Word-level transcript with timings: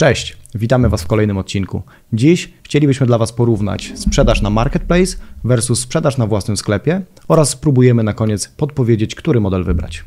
Cześć, 0.00 0.36
witamy 0.54 0.88
Was 0.88 1.02
w 1.02 1.06
kolejnym 1.06 1.38
odcinku. 1.38 1.82
Dziś 2.12 2.52
chcielibyśmy 2.62 3.06
dla 3.06 3.18
Was 3.18 3.32
porównać 3.32 3.92
sprzedaż 3.94 4.42
na 4.42 4.50
marketplace 4.50 5.16
versus 5.44 5.80
sprzedaż 5.80 6.16
na 6.18 6.26
własnym 6.26 6.56
sklepie 6.56 7.02
oraz 7.28 7.48
spróbujemy 7.48 8.02
na 8.02 8.12
koniec 8.12 8.48
podpowiedzieć, 8.48 9.14
który 9.14 9.40
model 9.40 9.64
wybrać. 9.64 10.04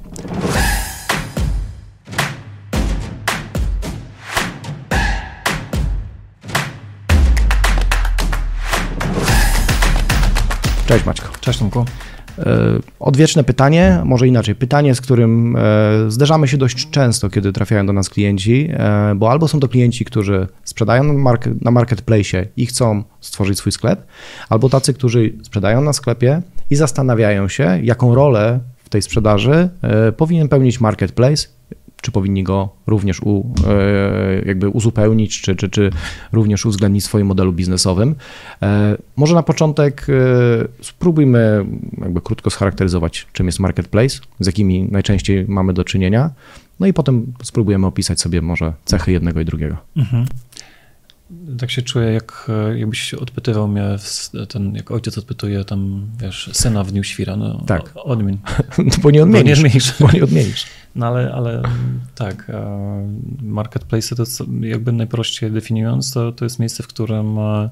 Cześć 10.88 11.05
Maćko. 11.05 11.28
Cześć 11.41 11.60
Tomku. 11.60 11.86
E, 12.39 12.79
odwieczne 13.00 13.43
pytanie, 13.43 14.02
może 14.05 14.27
inaczej, 14.27 14.55
pytanie, 14.55 14.95
z 14.95 15.02
którym 15.02 15.55
e, 15.55 16.11
zderzamy 16.11 16.47
się 16.47 16.57
dość 16.57 16.89
często, 16.89 17.29
kiedy 17.29 17.54
trafiają 17.54 17.86
do 17.86 17.93
nas 17.93 18.09
klienci, 18.09 18.70
e, 18.71 19.15
bo 19.15 19.32
albo 19.32 19.47
są 19.47 19.59
to 19.59 19.68
klienci, 19.68 20.05
którzy 20.05 20.47
sprzedają 20.64 21.04
na, 21.04 21.14
market, 21.14 21.61
na 21.61 21.71
marketplace 21.71 22.46
i 22.57 22.65
chcą 22.65 23.04
stworzyć 23.21 23.57
swój 23.57 23.71
sklep, 23.71 24.06
albo 24.50 24.69
tacy, 24.69 24.93
którzy 24.93 25.33
sprzedają 25.43 25.82
na 25.82 25.93
sklepie 25.93 26.42
i 26.69 26.75
zastanawiają 26.75 27.47
się, 27.47 27.79
jaką 27.83 28.15
rolę 28.15 28.59
w 28.78 28.89
tej 28.89 29.01
sprzedaży 29.01 29.70
powinien 30.18 30.47
pełnić 30.47 30.81
marketplace 30.81 31.47
czy 32.03 32.12
powinni 32.12 32.44
go 32.44 32.70
również 32.88 33.22
u, 33.22 33.53
e, 33.67 34.45
jakby 34.45 34.70
uzupełnić, 34.70 35.42
czy, 35.42 35.56
czy, 35.56 35.70
czy 35.70 35.89
również 36.31 36.66
uwzględnić 36.66 37.03
w 37.03 37.08
swoim 37.08 37.28
modelu 37.28 37.53
biznesowym. 37.53 38.16
E, 38.62 38.98
może 39.16 39.36
na 39.36 39.44
początek 39.44 40.08
e, 40.09 40.84
spróbujmy 40.84 41.66
jakby 42.02 42.22
krótko 42.22 42.50
scharakteryzować, 42.50 43.28
czym 43.34 43.45
jest 43.45 43.59
marketplace, 43.59 44.20
z 44.39 44.45
jakimi 44.45 44.88
najczęściej 44.92 45.45
mamy 45.48 45.73
do 45.73 45.84
czynienia, 45.84 46.30
no 46.80 46.88
i 46.88 46.94
potem 46.94 47.34
spróbujemy 47.44 47.88
opisać 47.88 48.22
sobie 48.22 48.42
może 48.42 48.73
cechy 48.86 49.12
jednego 49.12 49.42
i 49.42 49.45
drugiego. 49.45 49.78
Mhm 49.98 50.26
tak 51.58 51.72
się 51.72 51.81
czuję, 51.81 52.11
jak 52.11 52.52
jakbyś 52.75 53.14
odpytywał 53.14 53.67
mnie, 53.67 53.84
ten, 54.50 54.76
jak 54.76 54.92
ojciec 54.92 55.17
odpytuje 55.17 55.66
tam, 55.66 56.08
wiesz, 56.20 56.50
syna 56.53 56.84
w 56.84 56.92
dniu 56.92 57.03
świra, 57.03 57.36
no 57.36 57.64
tak. 57.67 57.92
odmień. 57.95 58.38
No, 58.78 58.92
bo 59.02 59.12
nie 59.12 59.23
odmienisz. 59.23 59.61
Bo 59.61 59.67
nie 59.67 59.67
odmienisz. 59.67 59.94
Bo 60.00 60.11
nie 60.11 60.23
odmienisz. 60.23 60.66
No 60.95 61.08
ale, 61.08 61.34
ale 61.34 61.61
tak, 62.16 62.52
marketplace 63.42 64.16
to 64.16 64.22
jest, 64.22 64.44
jakby 64.61 64.92
najprościej 64.92 65.52
definiując, 65.52 66.14
to, 66.14 66.31
to 66.31 66.45
jest 66.45 66.59
miejsce, 66.59 66.84
w 66.84 66.88
którym 66.88 67.39
e, 67.39 67.70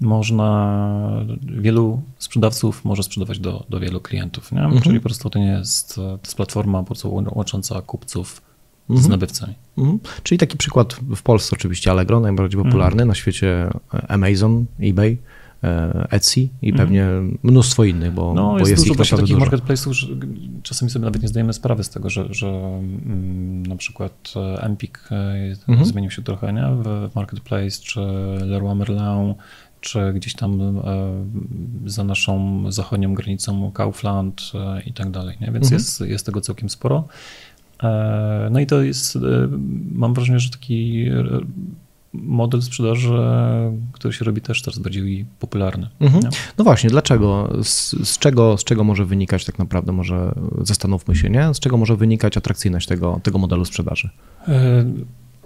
można, 0.00 1.24
wielu 1.42 2.02
sprzedawców 2.18 2.84
może 2.84 3.02
sprzedawać 3.02 3.38
do, 3.38 3.66
do 3.68 3.80
wielu 3.80 4.00
klientów, 4.00 4.52
nie? 4.52 4.62
Mhm. 4.62 4.82
czyli 4.82 5.00
po 5.00 5.04
prostu 5.04 5.30
to 5.30 5.38
nie 5.38 5.46
jest, 5.46 5.94
to 5.94 6.18
jest 6.24 6.36
platforma 6.36 6.78
po 6.78 6.86
prostu 6.86 7.14
łącząca 7.34 7.82
kupców. 7.82 8.49
Z 8.98 9.08
nabywcami. 9.08 9.54
Mhm. 9.78 9.98
Czyli 10.22 10.38
taki 10.38 10.56
przykład 10.56 10.94
w 11.16 11.22
Polsce 11.22 11.56
oczywiście 11.56 11.90
Allegro, 11.90 12.20
najbardziej 12.20 12.58
mhm. 12.58 12.72
popularny, 12.72 13.04
na 13.04 13.14
świecie 13.14 13.70
Amazon, 14.08 14.66
eBay, 14.80 15.18
e, 15.64 16.06
Etsy 16.10 16.40
i 16.40 16.70
mhm. 16.70 16.76
pewnie 16.76 17.06
mnóstwo 17.42 17.84
innych, 17.84 18.12
bo, 18.12 18.34
no, 18.34 18.52
bo 18.52 18.58
jest, 18.58 18.70
jest 18.70 18.82
dużo 18.82 18.94
właśnie 18.94 19.18
takich 19.18 19.36
dużo. 19.36 19.46
marketplace'ów, 19.46 19.92
że 19.92 20.06
czasami 20.62 20.90
sobie 20.90 21.04
nawet 21.04 21.22
nie 21.22 21.28
zdajemy 21.28 21.52
sprawy 21.52 21.84
z 21.84 21.90
tego, 21.90 22.10
że, 22.10 22.34
że 22.34 22.48
mm, 22.48 23.66
na 23.66 23.76
przykład 23.76 24.32
e, 24.36 24.62
Empik 24.62 25.08
e, 25.10 25.54
mhm. 25.68 25.88
zmienił 25.88 26.10
się 26.10 26.22
trochę 26.22 26.52
nie? 26.52 26.68
w 26.82 27.14
marketplace, 27.14 27.82
czy 27.82 28.00
Leroy 28.46 28.74
Merlin, 28.74 29.34
czy 29.80 30.12
gdzieś 30.12 30.34
tam 30.34 30.82
za 31.86 32.04
naszą 32.04 32.64
zachodnią 32.72 33.14
granicą 33.14 33.72
Kaufland 33.72 34.42
i 34.86 34.92
tak 34.92 35.10
dalej. 35.10 35.36
Nie? 35.40 35.46
Więc 35.46 35.64
mhm. 35.66 35.72
jest, 35.72 36.00
jest 36.00 36.26
tego 36.26 36.40
całkiem 36.40 36.68
sporo. 36.68 37.04
E, 37.82 38.48
no 38.50 38.60
i 38.60 38.66
to 38.66 38.82
jest, 38.82 39.16
e, 39.16 39.20
mam 39.92 40.14
wrażenie, 40.14 40.38
że 40.38 40.50
taki 40.50 41.08
e, 41.08 41.24
model 42.12 42.62
sprzedaży, 42.62 43.18
który 43.92 44.14
się 44.14 44.24
robi 44.24 44.40
też 44.40 44.62
coraz 44.62 44.78
bardziej 44.78 45.24
popularny. 45.38 45.88
Mhm. 46.00 46.22
No 46.58 46.64
właśnie, 46.64 46.90
dlaczego? 46.90 47.52
Z, 47.62 47.90
z, 48.08 48.18
czego, 48.18 48.56
z 48.56 48.64
czego 48.64 48.84
może 48.84 49.04
wynikać 49.04 49.44
tak 49.44 49.58
naprawdę, 49.58 49.92
może 49.92 50.34
zastanówmy 50.62 51.16
się, 51.16 51.30
nie? 51.30 51.54
Z 51.54 51.60
czego 51.60 51.76
może 51.76 51.96
wynikać 51.96 52.36
atrakcyjność 52.36 52.86
tego, 52.86 53.20
tego 53.22 53.38
modelu 53.38 53.64
sprzedaży? 53.64 54.10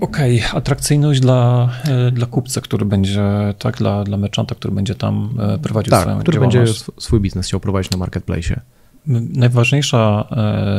Okej, 0.01 0.41
okay. 0.41 0.59
atrakcyjność 0.59 1.21
dla, 1.21 1.71
dla 2.13 2.27
kupca, 2.27 2.61
który 2.61 2.87
będzie, 2.87 3.55
tak, 3.59 3.79
dla, 3.79 4.05
dla 4.05 4.17
merchanta, 4.17 4.55
który 4.55 4.75
będzie 4.75 4.95
tam 4.95 5.39
prowadził 5.63 5.91
tak, 5.91 6.03
swoją 6.03 6.19
który 6.19 6.41
będzie 6.41 6.65
swój 6.99 7.21
biznes 7.21 7.47
chciał 7.47 7.61
prowadzić 7.61 7.91
na 7.91 7.99
marketplace. 7.99 8.61
Najważniejsza 9.07 10.29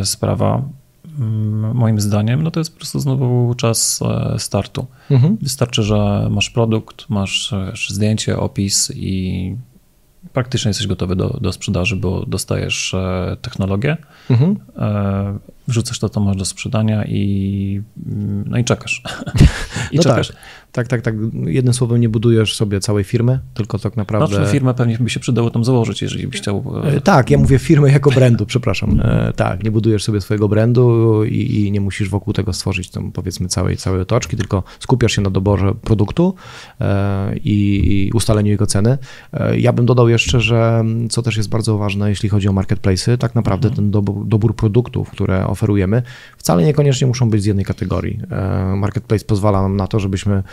sprawa 0.04 0.62
moim 1.74 2.00
zdaniem, 2.00 2.44
no 2.44 2.52
to 2.52 2.60
jest 2.60 2.72
po 2.72 2.78
prostu 2.78 3.00
znowu 3.00 3.54
czas 3.58 4.00
e, 4.02 4.40
startu. 4.40 4.86
Mhm. 5.12 5.38
Wystarczy, 5.42 5.84
że 5.84 6.28
masz 6.32 6.50
produkt, 6.50 7.10
masz 7.10 7.54
zdjęcie, 7.90 8.38
opis 8.38 8.92
i 8.96 9.56
praktycznie 10.34 10.70
jesteś 10.70 10.88
gotowy 10.88 11.16
do, 11.16 11.30
do 11.42 11.52
sprzedaży, 11.52 11.96
bo 11.96 12.26
dostajesz 12.26 12.94
e, 12.94 13.38
technologię, 13.42 13.98
mhm. 14.30 14.56
E, 15.68 15.72
wrzucasz 15.72 16.00
to, 16.00 16.10
co 16.10 16.20
masz 16.20 16.36
do 16.38 16.46
sprzedania 16.46 17.06
i, 17.06 17.82
mm, 18.06 18.44
no 18.48 18.58
i 18.58 18.64
czekasz. 18.64 19.02
I 19.92 19.98
no 19.98 20.04
czekasz. 20.04 20.28
Tak. 20.28 20.38
Tak, 20.76 20.88
tak, 20.88 21.02
tak. 21.02 21.16
Jednym 21.46 21.74
słowem 21.74 22.02
nie 22.02 22.10
budujesz 22.10 22.56
sobie 22.56 22.80
całej 22.80 23.04
firmy, 23.04 23.40
tylko 23.54 23.80
tak 23.80 23.98
naprawdę... 23.98 24.36
Znaczy 24.36 24.52
firmę 24.52 24.74
pewnie 24.74 24.98
by 25.00 25.10
się 25.10 25.20
przydało 25.20 25.50
tam 25.50 25.64
założyć, 25.64 26.02
jeżeli 26.02 26.28
byś 26.28 26.42
chciał... 26.42 26.64
E, 26.84 26.88
e, 26.88 27.02
tak, 27.02 27.30
ja 27.30 27.38
mówię 27.38 27.60
firmę 27.60 27.92
jako 27.92 28.12
brandu, 28.12 28.46
przepraszam. 28.56 29.02
E, 29.04 29.34
tak, 29.36 29.64
nie 29.64 29.72
budujesz 29.72 30.04
sobie 30.04 30.22
swojego 30.22 30.48
brandu 30.48 31.24
i, 31.24 31.66
i, 31.66 31.72
nie 31.72 31.82
musisz 31.82 32.10
wokół 32.10 32.34
tego 32.34 32.54
stworzyć 32.54 32.90
tam 32.90 33.12
powiedzmy 33.12 33.48
całej, 33.48 33.78
całej 33.78 34.02
otoczki, 34.02 34.38
tylko 34.38 34.64
skupiasz 34.80 35.12
się 35.12 35.22
na 35.22 35.30
doborze 35.30 35.74
produktu 35.82 36.36
i, 37.44 38.08
i 38.08 38.12
ustaleniu 38.14 38.50
jego 38.50 38.68
ceny. 38.68 38.98
Ja 39.58 39.74
bym 39.74 39.86
dodał 39.86 40.10
jeszcze, 40.10 40.42
że 40.42 40.84
co 41.10 41.22
też 41.22 41.38
jest 41.38 41.50
bardzo 41.50 41.78
ważne, 41.78 42.10
jeśli 42.10 42.30
chodzi 42.30 42.48
o 42.48 42.52
marketplace'y, 42.52 43.18
tak 43.18 43.36
naprawdę 43.36 43.68
mhm. 43.68 43.76
ten 43.76 43.92
dobór, 43.92 44.28
dobór 44.28 44.56
produktów, 44.56 45.10
które 45.10 45.48
oferujemy, 45.56 46.02
wcale 46.38 46.64
niekoniecznie 46.64 47.08
muszą 47.08 47.30
być 47.30 47.44
z 47.44 47.46
jednej 47.46 47.66
kategorii. 47.66 48.20
Marketplace 48.76 49.26
pozwala 49.26 49.62
nam 49.62 49.76
na 49.76 49.88
to, 49.88 50.00
żebyśmy 50.00 50.44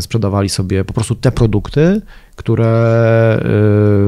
sprzedawali 0.00 0.48
sobie 0.48 0.84
po 0.84 0.92
prostu 0.92 1.14
te 1.14 1.32
produkty, 1.32 2.00
które 2.36 3.40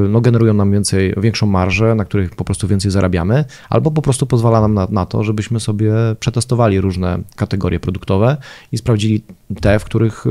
y, 0.07 0.09
no, 0.09 0.21
generują 0.21 0.55
nam 0.55 0.73
więcej, 0.73 1.15
większą 1.17 1.47
marżę, 1.47 1.95
na 1.95 2.05
których 2.05 2.37
po 2.37 2.45
prostu 2.45 2.69
więcej 2.69 2.91
zarabiamy, 2.91 3.45
albo 3.69 3.91
po 3.91 4.03
prostu 4.03 4.27
pozwala 4.27 4.61
nam 4.61 4.75
na, 4.75 4.87
na 4.91 5.07
to, 5.07 5.25
żebyśmy 5.25 5.61
sobie 5.61 5.93
przetestowali 6.21 6.81
różne 6.81 7.19
kategorie 7.37 7.81
produktowe 7.81 8.37
i 8.73 8.79
sprawdzili 8.79 9.23
te, 9.61 9.79
w 9.79 9.85
których 9.85 10.25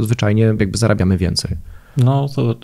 zwyczajnie 0.00 0.42
jakby 0.42 0.78
zarabiamy 0.78 1.18
więcej. 1.18 1.56
No 1.96 2.28
to 2.28 2.54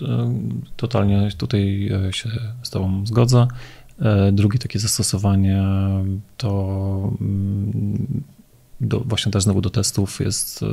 totalnie 0.75 1.29
tutaj 1.37 1.89
się 2.11 2.29
z 2.63 2.69
Tobą 2.69 3.05
zgodzę. 3.05 3.47
Drugie 4.31 4.59
takie 4.59 4.79
zastosowanie 4.79 5.63
to 6.37 7.11
mm, 7.21 8.23
do, 8.81 8.99
właśnie 8.99 9.31
też 9.31 9.43
znowu 9.43 9.61
do 9.61 9.69
testów 9.69 10.19
jest 10.19 10.63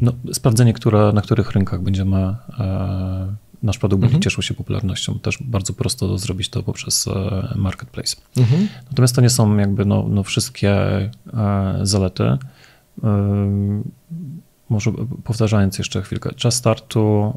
no, 0.00 0.12
sprawdzenie, 0.32 0.72
które, 0.72 1.12
na 1.12 1.22
których 1.22 1.50
rynkach 1.50 1.82
będziemy 1.82 2.16
e, 2.58 3.34
nasz 3.62 3.78
produkt 3.78 4.04
mhm. 4.04 4.22
cieszył 4.22 4.42
się 4.42 4.54
popularnością. 4.54 5.18
Też 5.18 5.38
bardzo 5.40 5.72
prosto 5.72 6.18
zrobić 6.18 6.48
to 6.48 6.62
poprzez 6.62 7.08
e, 7.08 7.54
marketplace. 7.56 8.16
Mhm. 8.36 8.68
Natomiast 8.90 9.14
to 9.14 9.20
nie 9.20 9.30
są 9.30 9.56
jakby 9.56 9.84
no, 9.84 10.06
no 10.08 10.22
wszystkie 10.22 10.70
e, 10.72 11.10
zalety. 11.82 12.38
Może 14.68 14.92
powtarzając 15.24 15.78
jeszcze 15.78 16.02
chwilkę, 16.02 16.34
czas 16.34 16.54
startu, 16.54 17.34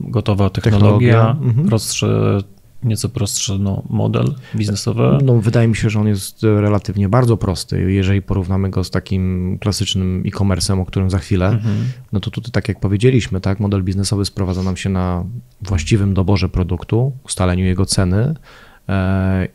gotowa 0.00 0.50
technologia, 0.50 1.12
technologia. 1.12 1.30
Mhm. 1.48 1.68
prostszy 1.68 2.38
nieco 2.84 3.08
prostszy 3.08 3.58
no, 3.58 3.82
model 3.90 4.34
biznesowy? 4.54 5.18
No, 5.24 5.40
wydaje 5.40 5.68
mi 5.68 5.76
się, 5.76 5.90
że 5.90 6.00
on 6.00 6.08
jest 6.08 6.42
relatywnie 6.42 7.08
bardzo 7.08 7.36
prosty. 7.36 7.92
Jeżeli 7.92 8.22
porównamy 8.22 8.70
go 8.70 8.84
z 8.84 8.90
takim 8.90 9.56
klasycznym 9.60 10.22
e-commerce'em, 10.26 10.80
o 10.80 10.84
którym 10.84 11.10
za 11.10 11.18
chwilę, 11.18 11.48
mhm. 11.48 11.84
no 12.12 12.20
to 12.20 12.30
tutaj, 12.30 12.52
tak 12.52 12.68
jak 12.68 12.80
powiedzieliśmy, 12.80 13.40
tak, 13.40 13.60
model 13.60 13.82
biznesowy 13.82 14.24
sprowadza 14.24 14.62
nam 14.62 14.76
się 14.76 14.90
na 14.90 15.24
właściwym 15.62 16.14
doborze 16.14 16.48
produktu, 16.48 17.12
ustaleniu 17.24 17.64
jego 17.64 17.86
ceny, 17.86 18.34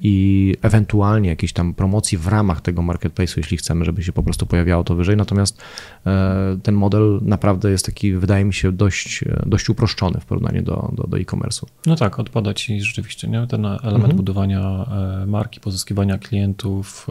i 0.02 0.56
ewentualnie 0.62 1.30
jakieś 1.30 1.54
tam 1.54 1.74
promocji 1.74 2.18
w 2.18 2.28
ramach 2.28 2.62
tego 2.62 2.82
marketplace'u, 2.82 3.38
jeśli 3.38 3.58
chcemy, 3.58 3.86
żeby 3.86 4.04
się 4.04 4.12
po 4.12 4.24
prostu 4.24 4.46
pojawiało 4.46 4.84
to 4.84 4.96
wyżej. 4.96 5.18
Natomiast 5.18 5.62
e, 6.06 6.58
ten 6.64 6.76
model 6.76 7.20
naprawdę 7.22 7.72
jest 7.72 7.86
taki, 7.86 8.14
wydaje 8.14 8.46
mi 8.46 8.54
się, 8.54 8.72
dość, 8.72 9.26
dość 9.46 9.70
uproszczony 9.70 10.20
w 10.20 10.26
porównaniu 10.26 10.64
do, 10.64 10.92
do, 10.96 11.04
do 11.04 11.20
e-commerce'u. 11.20 11.64
No 11.86 11.96
tak, 11.96 12.20
odpada 12.20 12.54
ci 12.54 12.82
rzeczywiście 12.82 13.28
nie? 13.28 13.48
ten 13.48 13.66
element 13.66 13.96
mhm. 13.96 14.16
budowania 14.16 14.86
e, 15.22 15.26
marki, 15.26 15.60
pozyskiwania 15.60 16.18
klientów, 16.18 17.08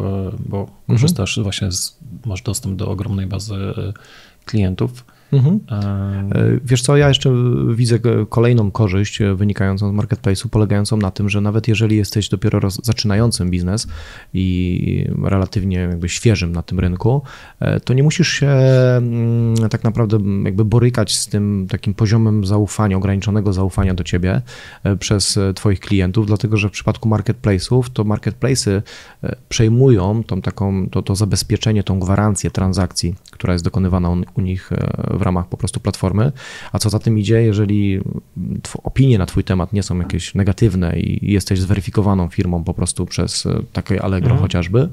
bo 0.47 0.61
mhm. 0.61 0.69
korzystasz 0.87 1.41
właśnie, 1.43 1.73
z, 1.73 1.99
masz 2.27 2.43
dostęp 2.43 2.77
do 2.77 2.91
ogromnej 2.91 3.27
bazy 3.27 3.55
klientów 4.45 5.05
Mhm. 5.33 5.61
Wiesz 6.65 6.83
co, 6.83 6.97
ja 6.97 7.09
jeszcze 7.09 7.33
widzę 7.75 7.99
kolejną 8.29 8.71
korzyść 8.71 9.19
wynikającą 9.35 9.91
z 9.91 9.95
marketplace'u, 9.95 10.49
polegającą 10.49 10.97
na 10.97 11.11
tym, 11.11 11.29
że 11.29 11.41
nawet 11.41 11.69
jeżeli 11.69 11.97
jesteś 11.97 12.29
dopiero 12.29 12.61
roz, 12.61 12.81
zaczynającym 12.83 13.51
biznes 13.51 13.87
i 14.35 15.07
relatywnie 15.25 15.77
jakby 15.77 16.09
świeżym 16.09 16.53
na 16.53 16.63
tym 16.63 16.81
rynku, 16.81 17.23
to 17.85 17.95
nie 17.95 18.03
musisz 18.03 18.29
się 18.29 18.47
mm, 18.47 19.55
tak 19.71 19.85
naprawdę 19.85 20.19
jakby 20.45 20.65
borykać 20.65 21.17
z 21.17 21.27
tym 21.27 21.67
takim 21.71 21.95
poziomem 21.95 22.47
zaufania, 22.47 22.97
ograniczonego 22.97 23.53
zaufania 23.53 23.95
do 23.95 24.05
ciebie 24.05 24.43
przez 24.99 25.39
twoich 25.55 25.81
klientów, 25.81 26.27
dlatego 26.27 26.57
że 26.57 26.69
w 26.69 26.73
przypadku 26.73 27.09
marketplace'ów 27.09 27.83
to 27.93 28.05
marketplace'y 28.05 28.83
przejmują 29.49 30.25
tą 30.25 30.43
taką, 30.43 30.89
to, 30.91 31.03
to 31.03 31.15
zabezpieczenie, 31.15 31.83
tą 31.83 32.01
gwarancję 32.01 32.51
transakcji, 32.51 33.15
która 33.31 33.53
jest 33.53 33.65
dokonywana 33.65 34.11
u 34.35 34.41
nich 34.41 34.71
w 35.19 35.23
ramach 35.23 35.49
po 35.49 35.57
prostu 35.57 35.81
platformy. 35.81 36.33
A 36.73 36.79
co 36.79 36.91
za 36.91 36.99
tym 36.99 37.19
idzie, 37.19 37.43
jeżeli 37.43 38.01
opinie 38.85 39.19
na 39.19 39.27
Twój 39.27 39.45
temat 39.45 39.73
nie 39.73 39.83
są 39.83 39.99
jakieś 39.99 40.35
negatywne 40.35 41.01
i 41.01 41.33
jesteś 41.33 41.61
zweryfikowaną 41.61 42.29
firmą 42.29 42.65
po 42.65 42.75
prostu 42.75 43.07
przez 43.07 43.47
e, 43.47 43.63
takie 43.73 44.03
Allegro 44.03 44.31
mhm. 44.31 44.43
chociażby, 44.43 44.89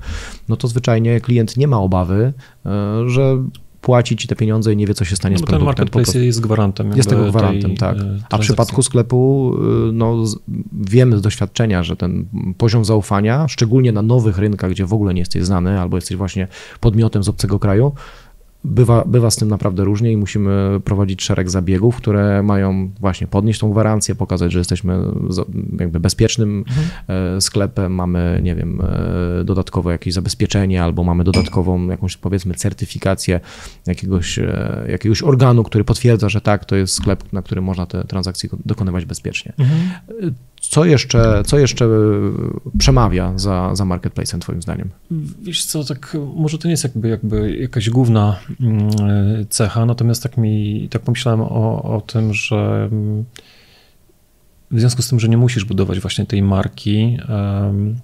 no 0.50 0.58
to 0.58 0.68
zwyczajnie 0.68 1.22
klient 1.22 1.58
nie 1.58 1.68
ma 1.68 1.80
obawy, 1.80 2.34
e, 2.66 3.10
że 3.10 3.44
płaci 3.82 4.16
ci 4.16 4.28
te 4.28 4.36
pieniądze 4.36 4.74
i 4.74 4.78
nie 4.78 4.88
wie, 4.88 4.94
co 4.94 5.06
się 5.06 5.16
stanie 5.16 5.34
no, 5.34 5.40
z 5.40 5.42
produktem. 5.42 5.60
Ten 5.60 5.66
marketplace 5.66 6.26
jest 6.26 6.42
gwarantem. 6.42 6.92
Jest 6.96 7.10
tego 7.10 7.30
gwarantem, 7.32 7.70
tej, 7.72 7.78
tak. 7.78 7.98
E, 7.98 8.20
A 8.30 8.38
w 8.38 8.40
przypadku 8.40 8.84
sklepu 8.84 9.54
no, 9.94 10.24
wiemy 10.74 11.18
z 11.18 11.22
doświadczenia, 11.22 11.84
że 11.84 11.96
ten 11.96 12.26
poziom 12.58 12.86
zaufania, 12.86 13.48
szczególnie 13.48 13.92
na 13.92 14.02
nowych 14.02 14.38
rynkach, 14.38 14.72
gdzie 14.72 14.86
w 14.86 14.94
ogóle 14.94 15.14
nie 15.14 15.22
jesteś 15.22 15.44
znany 15.44 15.80
albo 15.80 15.98
jesteś 15.98 16.18
właśnie 16.18 16.48
podmiotem 16.80 17.24
z 17.24 17.30
obcego 17.30 17.60
kraju, 17.60 17.92
bywa, 18.66 19.04
bywa 19.06 19.32
z 19.32 19.36
tym 19.36 19.50
naprawdę 19.50 19.84
różnie 19.84 20.12
i 20.12 20.18
musimy 20.18 20.80
prowadzić 20.84 21.24
szereg 21.24 21.50
zabiegów, 21.50 21.96
które 21.96 22.44
mają 22.44 22.92
właśnie 23.00 23.28
podnieść 23.28 23.60
tą 23.60 23.72
gwarancję, 23.72 24.16
pokazać, 24.16 24.52
że 24.52 24.60
jesteśmy 24.60 25.00
jakby 25.80 26.00
bezpiecznym 26.00 26.64
mhm. 26.68 26.88
E, 27.38 27.42
sklepem, 27.42 27.96
mamy, 27.96 28.40
nie 28.44 28.56
wiem, 28.56 28.82
e, 28.82 29.44
dodatkowe 29.44 29.92
jakieś 29.92 30.14
zabezpieczenie 30.14 30.84
albo 30.84 31.04
mamy 31.04 31.24
dodatkową 31.24 31.88
jakąś 31.88 32.18
powiedzmy 32.18 32.54
certyfikację 32.54 33.40
jakiegoś, 33.88 34.40
e, 34.40 34.86
jakiegoś 34.90 35.24
organu, 35.24 35.64
który 35.64 35.84
potwierdza, 35.84 36.30
że 36.30 36.42
tak, 36.42 36.66
to 36.66 36.76
jest 36.76 36.94
sklep, 36.94 37.34
na 37.34 37.42
którym 37.42 37.64
można 37.64 37.86
te 37.86 38.04
transakcje 38.04 38.50
dokonywać 38.66 39.06
bezpiecznie. 39.06 39.54
Mhm. 39.58 39.80
Co 40.70 40.86
jeszcze, 40.86 41.44
co 41.46 41.60
jeszcze 41.60 41.90
przemawia 42.78 43.34
za, 43.36 43.76
za 43.76 43.84
marketplace'em 43.84 44.40
twoim 44.40 44.62
zdaniem? 44.62 44.90
Wiesz 45.42 45.66
co, 45.66 45.84
tak 45.84 46.18
może 46.36 46.58
to 46.58 46.68
nie 46.68 46.72
jest 46.72 46.84
jakby, 46.84 47.10
jakby 47.10 47.58
jakaś 47.58 47.90
główna 47.90 48.40
mm, 48.62 48.90
cecha, 49.50 49.86
natomiast 49.86 50.24
tak 50.24 50.38
mi, 50.38 50.88
tak 50.92 51.02
pomyślałem 51.02 51.42
o, 51.42 51.84
o 51.96 52.02
tym, 52.02 52.34
że 52.34 52.90
mm, 52.92 53.26
w 54.72 54.80
związku 54.80 55.02
z 55.02 55.10
tym, 55.10 55.20
że 55.20 55.30
nie 55.30 55.38
musisz 55.38 55.66
budować 55.66 56.00
właśnie 56.00 56.26
tej 56.26 56.42
marki 56.42 57.18
um, 57.30 57.96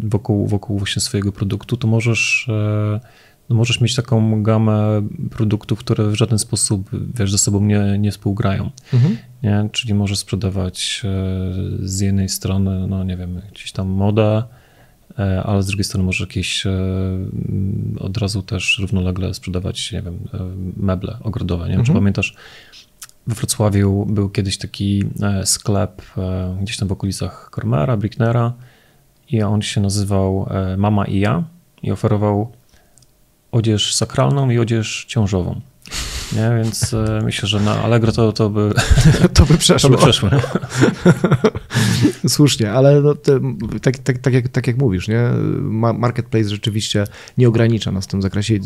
wokół, 0.00 0.46
wokół 0.46 0.78
właśnie 0.78 1.02
swojego 1.02 1.32
produktu, 1.32 1.76
to 1.76 1.88
możesz 1.88 2.48
e, 2.48 3.00
możesz 3.48 3.80
mieć 3.80 3.94
taką 3.94 4.42
gamę 4.42 5.02
produktów, 5.30 5.78
które 5.78 6.08
w 6.08 6.14
żaden 6.14 6.38
sposób 6.38 6.90
wiesz, 7.14 7.32
ze 7.32 7.38
sobą 7.38 7.60
nie, 7.60 7.98
nie 7.98 8.10
współgrają. 8.10 8.70
Mhm. 8.92 9.16
Nie? 9.42 9.68
Czyli 9.72 9.94
możesz 9.94 10.18
sprzedawać 10.18 11.02
e, 11.04 11.08
z 11.88 12.00
jednej 12.00 12.28
strony, 12.28 12.86
no 12.88 13.04
nie 13.04 13.16
wiem, 13.16 13.40
gdzieś 13.52 13.72
tam 13.72 13.88
modę, 13.88 14.42
e, 15.18 15.42
ale 15.42 15.62
z 15.62 15.66
drugiej 15.66 15.84
strony 15.84 16.04
możesz 16.04 16.20
jakieś 16.20 16.66
e, 16.66 16.72
od 17.98 18.16
razu 18.16 18.42
też 18.42 18.78
równolegle 18.80 19.34
sprzedawać, 19.34 19.92
nie 19.92 20.02
wiem, 20.02 20.18
meble 20.76 21.16
ogrodowe. 21.22 21.64
Nie 21.64 21.70
wiem, 21.70 21.80
mhm. 21.80 21.86
czy 21.86 22.00
pamiętasz, 22.00 22.34
we 23.26 23.34
Wrocławiu 23.34 24.06
był 24.06 24.28
kiedyś 24.28 24.58
taki 24.58 25.04
sklep 25.44 26.02
gdzieś 26.62 26.76
tam 26.76 26.88
w 26.88 26.92
okolicach 26.92 27.50
Kormera, 27.50 27.96
Bricknera 27.96 28.52
i 29.30 29.42
on 29.42 29.62
się 29.62 29.80
nazywał 29.80 30.48
Mama 30.76 31.04
i 31.04 31.20
ja 31.20 31.44
i 31.82 31.90
oferował 31.90 32.52
odzież 33.54 33.94
sakralną 33.94 34.50
i 34.50 34.58
odzież 34.58 35.04
ciążową. 35.08 35.60
Nie? 36.32 36.62
Więc 36.62 36.94
e, 36.94 37.20
myślę, 37.24 37.48
że 37.48 37.60
na 37.60 37.82
Allegro 37.82 38.12
to, 38.12 38.32
to 38.32 38.50
by... 38.50 38.72
To 39.34 39.46
by 39.46 39.58
przeszło. 39.58 39.90
To 39.90 39.96
by 39.96 40.02
przeszło. 40.02 40.30
Słusznie, 42.28 42.72
ale 42.72 43.00
no, 43.00 43.14
tak, 43.82 43.98
tak, 43.98 44.18
tak, 44.18 44.34
jak, 44.34 44.48
tak 44.48 44.66
jak 44.66 44.78
mówisz, 44.78 45.08
nie? 45.08 45.30
marketplace 45.94 46.48
rzeczywiście 46.48 47.04
nie 47.38 47.48
ogranicza 47.48 47.92
nas 47.92 48.04
w 48.04 48.08
tym 48.08 48.22
zakresie. 48.22 48.58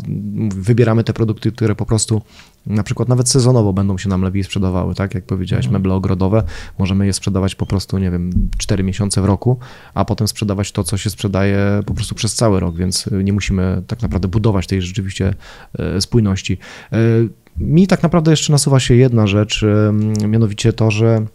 Wybieramy 0.55 1.03
te 1.03 1.13
produkty, 1.13 1.51
które 1.51 1.75
po 1.75 1.85
prostu 1.85 2.21
na 2.69 2.83
przykład 2.83 3.09
nawet 3.09 3.29
sezonowo 3.29 3.73
będą 3.73 3.97
się 3.97 4.09
nam 4.09 4.21
lepiej 4.21 4.43
sprzedawały, 4.43 4.95
tak? 4.95 5.13
Jak 5.15 5.25
powiedziałeś, 5.25 5.65
mhm. 5.65 5.81
meble 5.81 5.93
ogrodowe, 5.93 6.43
możemy 6.79 7.05
je 7.05 7.13
sprzedawać 7.13 7.55
po 7.55 7.65
prostu, 7.65 7.97
nie 7.97 8.11
wiem, 8.11 8.49
4 8.57 8.83
miesiące 8.83 9.21
w 9.21 9.25
roku, 9.25 9.59
a 9.93 10.05
potem 10.05 10.27
sprzedawać 10.27 10.71
to, 10.71 10.83
co 10.83 10.97
się 10.97 11.09
sprzedaje 11.09 11.59
po 11.85 11.93
prostu 11.93 12.15
przez 12.15 12.35
cały 12.35 12.59
rok, 12.59 12.75
więc 12.75 13.09
nie 13.23 13.33
musimy 13.33 13.83
tak 13.87 14.01
naprawdę 14.01 14.27
budować 14.27 14.67
tej 14.67 14.81
rzeczywiście 14.81 15.33
e, 15.79 16.01
spójności. 16.01 16.57
E, 16.93 16.97
mi 17.57 17.87
tak 17.87 18.03
naprawdę 18.03 18.31
jeszcze 18.31 18.51
nasuwa 18.51 18.79
się 18.79 18.95
jedna 18.95 19.27
rzecz, 19.27 19.65
mianowicie 20.27 20.73
to, 20.73 20.91
że 20.91 21.25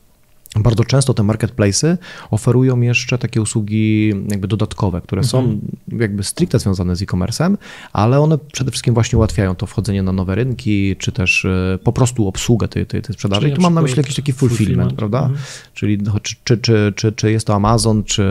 bardzo 0.62 0.84
często 0.84 1.14
te 1.14 1.22
marketplace'y 1.22 1.96
oferują 2.30 2.80
jeszcze 2.80 3.18
takie 3.18 3.42
usługi 3.42 4.08
jakby 4.30 4.48
dodatkowe, 4.48 5.00
które 5.00 5.22
mhm. 5.22 5.44
są 5.44 5.60
jakby 5.98 6.24
stricte 6.24 6.58
związane 6.58 6.96
z 6.96 7.02
e-commerce'em, 7.02 7.56
ale 7.92 8.20
one 8.20 8.38
przede 8.52 8.70
wszystkim 8.70 8.94
właśnie 8.94 9.16
ułatwiają 9.16 9.54
to 9.54 9.66
wchodzenie 9.66 10.02
na 10.02 10.12
nowe 10.12 10.34
rynki, 10.34 10.96
czy 10.96 11.12
też 11.12 11.44
e, 11.44 11.78
po 11.84 11.92
prostu 11.92 12.28
obsługę 12.28 12.68
tej, 12.68 12.86
tej, 12.86 13.02
tej 13.02 13.14
sprzedaży. 13.14 13.40
Czyli 13.40 13.52
I 13.52 13.56
tu 13.56 13.62
mam 13.62 13.74
na 13.74 13.82
myśli 13.82 13.96
jakiś 13.98 14.16
taki 14.16 14.32
fulfillment, 14.32 14.58
fulfillment. 14.58 14.94
prawda? 14.98 15.18
Mhm. 15.18 15.38
Czyli 15.74 15.98
czy, 16.22 16.36
czy, 16.44 16.58
czy, 16.58 16.92
czy, 16.96 17.12
czy 17.12 17.32
jest 17.32 17.46
to 17.46 17.54
Amazon, 17.54 18.04
czy, 18.04 18.24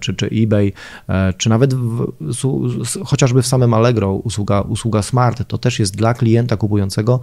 czy, 0.00 0.14
czy 0.14 0.26
eBay, 0.26 0.72
e, 1.08 1.32
czy 1.32 1.48
nawet 1.48 1.74
w, 1.74 2.12
chociażby 3.04 3.42
w 3.42 3.46
samym 3.46 3.74
Allegro 3.74 4.14
usługa, 4.14 4.60
usługa 4.60 5.02
Smart, 5.02 5.48
to 5.48 5.58
też 5.58 5.78
jest 5.78 5.96
dla 5.96 6.14
klienta 6.14 6.56
kupującego 6.56 7.20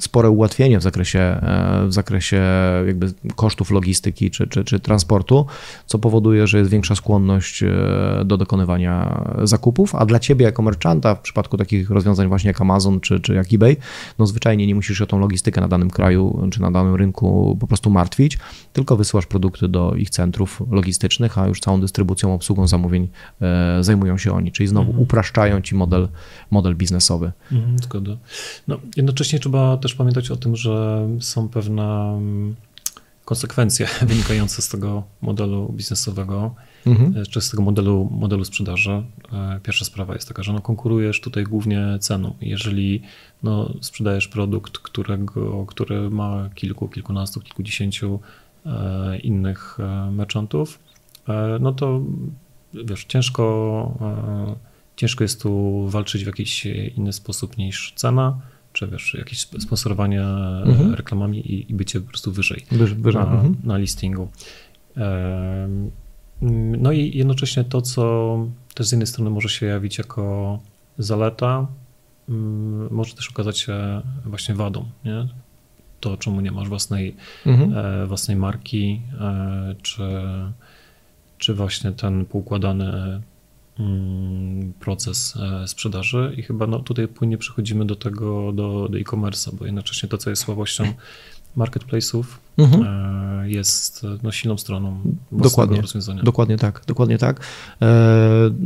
spore 0.00 0.30
ułatwienie 0.30 0.78
w 0.78 0.82
zakresie, 0.82 1.18
e, 1.18 1.84
w 1.86 1.92
zakresie 1.92 2.42
jakby 2.86 3.12
kosztów 3.36 3.70
logistyki 3.70 4.30
czy, 4.30 4.46
czy, 4.46 4.64
czy 4.64 4.80
transportu, 4.80 5.46
co 5.86 5.98
powoduje, 5.98 6.46
że 6.46 6.58
jest 6.58 6.70
większa 6.70 6.94
skłonność 6.94 7.62
e, 7.62 7.68
do 8.24 8.36
dokonywania 8.36 9.24
zakupów, 9.42 9.94
a 9.94 10.06
dla 10.06 10.18
ciebie 10.18 10.44
jako 10.44 10.62
merchanta 10.62 11.14
w 11.14 11.20
przypadku 11.20 11.56
takich 11.56 11.90
rozwiązań 11.90 12.28
właśnie 12.28 12.48
jak 12.48 12.60
Amazon 12.60 13.00
czy, 13.00 13.20
czy 13.20 13.34
jak 13.34 13.52
eBay, 13.52 13.76
no 14.18 14.26
zwyczajnie 14.26 14.66
nie 14.66 14.74
musisz 14.74 14.98
się 14.98 15.04
o 15.04 15.06
tą 15.06 15.18
logistykę 15.18 15.60
na 15.60 15.68
danym 15.68 15.90
kraju 15.90 16.48
czy 16.52 16.60
na 16.60 16.70
danym 16.70 16.94
rynku 16.94 17.56
po 17.60 17.66
prostu 17.66 17.90
martwić, 17.90 18.38
tylko 18.72 18.96
wysyłasz 18.96 19.26
produkty 19.26 19.68
do 19.68 19.94
ich 19.94 20.10
centrów 20.10 20.62
logistycznych, 20.70 21.38
a 21.38 21.46
już 21.46 21.60
całą 21.60 21.80
dystrybucją, 21.80 22.34
obsługą 22.34 22.66
zamówień 22.66 23.08
e, 23.40 23.78
zajmują 23.80 24.18
się 24.18 24.32
oni, 24.32 24.52
czyli 24.52 24.68
znowu 24.68 24.86
mhm. 24.86 25.02
upraszczają 25.02 25.60
ci 25.60 25.74
model, 25.74 26.08
model 26.50 26.76
biznesowy. 26.76 27.32
Mhm, 27.52 27.78
zgoda. 27.78 28.16
No, 28.68 28.78
jednocześnie 28.96 29.38
trzeba 29.38 29.71
też 29.76 29.94
pamiętać 29.94 30.30
o 30.30 30.36
tym, 30.36 30.56
że 30.56 31.08
są 31.20 31.48
pewne 31.48 32.14
mm, 32.16 32.54
konsekwencje 33.24 33.88
wynikające 34.12 34.62
z 34.62 34.68
tego 34.68 35.02
modelu 35.22 35.72
biznesowego, 35.72 36.54
mhm. 36.86 37.16
E, 37.16 37.26
czy 37.26 37.40
z 37.40 37.50
tego 37.50 37.62
modelu, 37.62 38.08
modelu 38.12 38.44
sprzedaży. 38.44 39.02
E, 39.32 39.60
pierwsza 39.62 39.84
sprawa 39.84 40.14
jest 40.14 40.28
taka, 40.28 40.42
że 40.42 40.52
no 40.52 40.60
konkurujesz 40.60 41.20
tutaj 41.20 41.44
głównie 41.44 41.98
ceną. 42.00 42.34
Jeżeli 42.40 43.02
no, 43.42 43.72
sprzedajesz 43.80 44.28
produkt, 44.28 44.78
którego, 44.78 45.66
który 45.66 46.10
ma 46.10 46.50
kilku, 46.54 46.88
kilkunastu, 46.88 47.40
kilkudziesięciu 47.40 48.20
e, 48.66 49.18
innych 49.18 49.78
merchantów, 50.10 50.78
no 51.60 51.72
to 51.72 52.00
wiesz, 52.74 53.04
ciężko, 53.04 53.44
ciężko 54.96 55.24
jest 55.24 55.42
tu 55.42 55.84
walczyć 55.88 56.24
w 56.24 56.26
jakiś 56.26 56.66
inny 56.96 57.12
sposób 57.12 57.56
niż 57.56 57.92
cena 57.96 58.40
czy 58.72 58.86
wiesz, 58.86 59.14
jakieś 59.18 59.40
sponsorowanie 59.40 60.22
mhm. 60.22 60.94
reklamami 60.94 61.38
i, 61.38 61.70
i, 61.70 61.74
bycie 61.74 62.00
po 62.00 62.08
prostu 62.08 62.32
wyżej, 62.32 62.66
wyżej. 62.70 63.22
Na, 63.22 63.32
mhm. 63.32 63.56
na, 63.64 63.78
listingu. 63.78 64.28
No 66.78 66.92
i 66.92 67.18
jednocześnie 67.18 67.64
to, 67.64 67.82
co 67.82 68.46
też 68.74 68.86
z 68.86 68.92
jednej 68.92 69.06
strony 69.06 69.30
może 69.30 69.48
się 69.48 69.66
jawić 69.66 69.98
jako 69.98 70.58
zaleta, 70.98 71.66
mm, 72.28 72.88
może 72.90 73.14
też 73.14 73.30
okazać 73.30 73.58
się 73.58 74.02
właśnie 74.24 74.54
wadą, 74.54 74.84
nie? 75.04 75.28
To, 76.00 76.16
czemu 76.16 76.40
nie 76.40 76.52
masz 76.52 76.68
własnej, 76.68 77.16
mhm. 77.46 77.74
E, 77.76 78.06
własnej 78.06 78.36
marki, 78.36 79.00
e, 79.20 79.74
czy, 79.82 80.02
czy 81.38 81.54
właśnie 81.54 81.92
ten 81.92 82.24
poukładany 82.24 83.20
proces 84.80 85.34
e, 85.36 85.68
sprzedaży 85.68 86.34
i 86.36 86.42
chyba 86.42 86.66
no, 86.66 86.78
tutaj 86.78 87.08
płynnie 87.08 87.38
przechodzimy 87.38 87.86
do 87.86 87.96
tego, 87.96 88.52
do, 88.52 88.88
do 88.88 88.98
e-commerce'a, 88.98 89.54
bo 89.54 89.66
jednocześnie 89.66 90.08
to, 90.08 90.18
co 90.18 90.30
jest 90.30 90.42
słabością 90.42 90.84
marketplace'ów, 91.56 92.24
mhm. 92.58 92.84
jest 93.50 94.06
no, 94.22 94.32
silną 94.32 94.58
stroną 94.58 95.00
dokładnie, 95.32 95.80
rozwiązania. 95.80 96.22
Dokładnie 96.22 96.58
tak, 96.58 96.82
dokładnie 96.86 97.18
tak. 97.18 97.40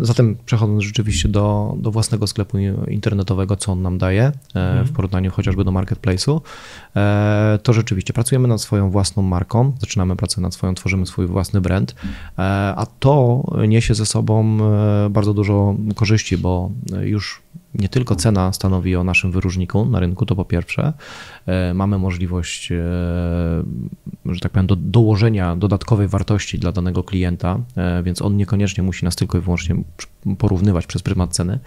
Zatem 0.00 0.36
przechodząc 0.46 0.82
rzeczywiście 0.82 1.28
do, 1.28 1.74
do 1.78 1.90
własnego 1.90 2.26
sklepu 2.26 2.58
internetowego, 2.88 3.56
co 3.56 3.72
on 3.72 3.82
nam 3.82 3.98
daje 3.98 4.32
mhm. 4.54 4.86
w 4.86 4.92
porównaniu 4.92 5.30
chociażby 5.30 5.64
do 5.64 5.70
marketplace'u, 5.70 6.40
to 7.62 7.72
rzeczywiście 7.72 8.12
pracujemy 8.12 8.48
nad 8.48 8.60
swoją 8.60 8.90
własną 8.90 9.22
marką, 9.22 9.72
zaczynamy 9.80 10.16
pracę 10.16 10.40
nad 10.40 10.54
swoją, 10.54 10.74
tworzymy 10.74 11.06
swój 11.06 11.26
własny 11.26 11.60
brand, 11.60 11.94
a 12.76 12.86
to 12.98 13.42
niesie 13.68 13.94
ze 13.94 14.06
sobą 14.06 14.58
bardzo 15.10 15.34
dużo 15.34 15.74
korzyści, 15.94 16.38
bo 16.38 16.70
już 17.00 17.42
nie 17.78 17.88
tylko 17.88 18.16
cena 18.16 18.52
stanowi 18.52 18.97
o 18.97 19.04
naszym 19.04 19.33
wyróżniku 19.33 19.85
na 19.85 20.00
rynku, 20.00 20.26
to 20.26 20.37
po 20.37 20.45
pierwsze. 20.45 20.92
E, 21.47 21.75
mamy 21.75 21.99
możliwość, 21.99 22.73
e, 22.73 22.76
że 24.26 24.40
tak 24.40 24.52
powiem, 24.52 24.66
do, 24.66 24.76
dołożenia 24.76 25.56
dodatkowej 25.56 26.09
wartości 26.09 26.59
dla 26.59 26.73
danego 26.73 27.02
klienta, 27.02 27.59
e, 27.76 28.02
więc 28.02 28.23
on 28.23 28.37
niekoniecznie 28.37 28.83
musi 28.83 29.04
nas 29.04 29.16
tylko 29.16 29.38
i 29.38 29.40
wyłącznie 29.40 29.76
porównywać 30.38 30.87
przez 30.87 31.02
prymat 31.02 31.33
ceny, 31.33 31.59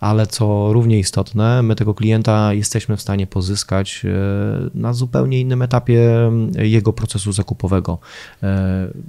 ale 0.00 0.26
co 0.26 0.72
równie 0.72 0.98
istotne, 0.98 1.62
my 1.62 1.76
tego 1.76 1.94
klienta 1.94 2.52
jesteśmy 2.52 2.96
w 2.96 3.00
stanie 3.00 3.26
pozyskać 3.26 4.06
na 4.74 4.92
zupełnie 4.92 5.40
innym 5.40 5.62
etapie 5.62 6.30
jego 6.58 6.92
procesu 6.92 7.32
zakupowego. 7.32 7.98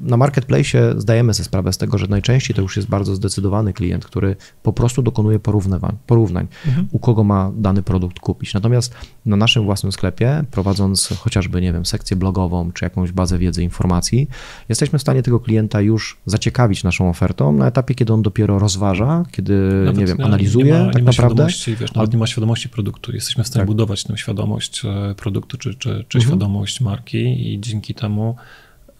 Na 0.01 0.17
marketplace 0.17 0.99
zdajemy 1.01 1.33
sobie 1.33 1.45
sprawę 1.45 1.73
z 1.73 1.77
tego, 1.77 1.97
że 1.97 2.07
najczęściej 2.07 2.55
to 2.55 2.61
już 2.61 2.75
jest 2.75 2.89
bardzo 2.89 3.15
zdecydowany 3.15 3.73
klient, 3.73 4.05
który 4.05 4.35
po 4.63 4.73
prostu 4.73 5.01
dokonuje 5.01 5.39
porównywań, 5.39 5.97
porównań 6.07 6.47
mhm. 6.67 6.87
u 6.91 6.99
kogo 6.99 7.23
ma 7.23 7.51
dany 7.55 7.83
produkt 7.83 8.19
kupić. 8.19 8.53
Natomiast 8.53 8.93
na 9.25 9.35
naszym 9.35 9.63
własnym 9.63 9.91
sklepie, 9.91 10.43
prowadząc 10.51 11.09
chociażby, 11.19 11.61
nie 11.61 11.73
wiem, 11.73 11.85
sekcję 11.85 12.17
blogową 12.17 12.71
czy 12.71 12.85
jakąś 12.85 13.11
bazę 13.11 13.37
wiedzy, 13.37 13.63
informacji, 13.63 14.29
jesteśmy 14.69 14.99
w 14.99 15.01
stanie 15.01 15.23
tego 15.23 15.39
klienta 15.39 15.81
już 15.81 16.17
zaciekawić 16.25 16.83
naszą 16.83 17.09
ofertą 17.09 17.53
na 17.53 17.67
etapie, 17.67 17.95
kiedy 17.95 18.13
on 18.13 18.21
dopiero 18.21 18.59
rozważa, 18.59 18.88
kiedy, 19.31 19.53
nawet 19.85 19.97
nie 19.97 20.05
wiem, 20.05 20.21
analizuje 20.21 20.65
nie 20.65 20.71
ma, 20.71 20.85
tak 20.85 20.95
nie 20.95 21.01
ma 21.01 21.11
naprawdę. 21.11 21.47
Wiesz, 21.79 21.93
nawet 21.93 22.13
nie 22.13 22.19
ma 22.19 22.27
świadomości 22.27 22.69
produktu. 22.69 23.11
Jesteśmy 23.11 23.43
w 23.43 23.47
stanie 23.47 23.61
tak. 23.61 23.67
budować 23.67 24.03
tę 24.03 24.17
świadomość 24.17 24.85
e, 24.85 25.15
produktu 25.15 25.57
czy, 25.57 25.73
czy, 25.73 26.05
czy 26.07 26.17
mhm. 26.17 26.21
świadomość 26.21 26.81
marki 26.81 27.53
i 27.53 27.59
dzięki 27.59 27.93
temu 27.93 28.35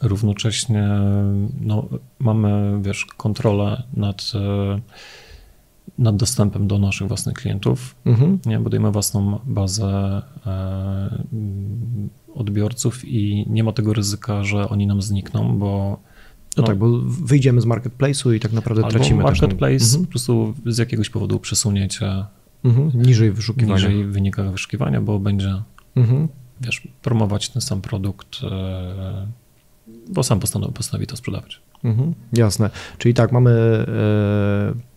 równocześnie 0.01 0.89
no, 1.61 1.87
mamy, 2.19 2.79
wiesz, 2.81 3.05
kontrolę 3.05 3.83
nad 3.93 4.31
e, 4.35 4.79
nad 5.97 6.15
dostępem 6.15 6.67
do 6.67 6.79
naszych 6.79 7.07
własnych 7.07 7.35
klientów. 7.35 7.95
Mhm. 8.05 8.39
Nie, 8.45 8.59
budujemy 8.59 8.91
własną 8.91 9.39
bazę 9.45 10.21
e, 10.45 11.23
odbiorców 12.35 13.05
i 13.05 13.45
nie 13.49 13.63
ma 13.63 13.71
tego 13.71 13.93
ryzyka, 13.93 14.43
że 14.43 14.69
oni 14.69 14.87
nam 14.87 15.01
znikną, 15.01 15.59
bo 15.59 15.99
no, 16.57 16.61
no 16.61 16.67
tak, 16.67 16.77
bo 16.77 16.99
wyjdziemy 17.01 17.61
z 17.61 17.65
marketplace'u 17.65 18.35
i 18.35 18.39
tak 18.39 18.53
naprawdę 18.53 18.83
albo 18.83 18.97
tracimy 18.97 19.23
marketplace 19.23 19.79
też. 19.79 19.87
Mhm. 19.87 20.05
po 20.05 20.09
prostu 20.09 20.53
z 20.65 20.77
jakiegoś 20.77 21.09
powodu 21.09 21.39
przesunięcie 21.39 22.25
mhm. 22.63 22.91
niżej 22.93 23.31
wyszukiwania. 23.31 23.75
Niżej 23.75 24.05
wynika 24.05 24.43
wyszukiwania, 24.43 25.01
bo 25.01 25.19
będzie 25.19 25.61
mhm. 25.95 26.27
wiesz, 26.61 26.87
promować 27.01 27.49
ten 27.49 27.61
sam 27.61 27.81
produkt, 27.81 28.39
e, 28.43 29.27
bo 30.09 30.23
sam 30.23 30.39
postanowi, 30.39 30.73
postanowi 30.73 31.07
to 31.07 31.17
sprzedawać. 31.17 31.61
Mhm. 31.83 32.13
Jasne. 32.33 32.69
Czyli 32.97 33.13
tak, 33.13 33.31
mamy 33.31 33.51
e, 33.51 34.88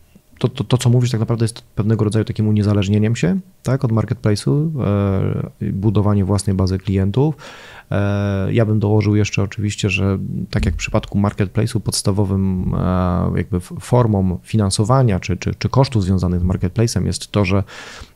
to, 0.42 0.48
to, 0.48 0.64
to, 0.64 0.78
co 0.78 0.90
mówisz, 0.90 1.10
tak 1.10 1.20
naprawdę 1.20 1.44
jest 1.44 1.62
pewnego 1.62 2.04
rodzaju 2.04 2.24
takim 2.24 2.48
uniezależnieniem 2.48 3.16
się 3.16 3.40
tak, 3.62 3.84
od 3.84 3.92
marketplace'u, 3.92 4.70
e, 5.60 5.72
budowanie 5.72 6.24
własnej 6.24 6.56
bazy 6.56 6.78
klientów. 6.78 7.34
E, 7.90 8.52
ja 8.52 8.66
bym 8.66 8.78
dołożył 8.78 9.16
jeszcze 9.16 9.42
oczywiście, 9.42 9.90
że 9.90 10.18
tak 10.50 10.66
jak 10.66 10.74
w 10.74 10.78
przypadku 10.78 11.18
marketplace'u, 11.18 11.80
podstawowym 11.80 12.74
e, 12.74 13.32
jakby 13.36 13.60
formą 13.60 14.38
finansowania 14.42 15.20
czy, 15.20 15.36
czy, 15.36 15.54
czy 15.54 15.68
kosztów 15.68 16.04
związanych 16.04 16.40
z 16.40 16.44
marketplace'em 16.44 17.06
jest 17.06 17.32
to, 17.32 17.44
że 17.44 17.64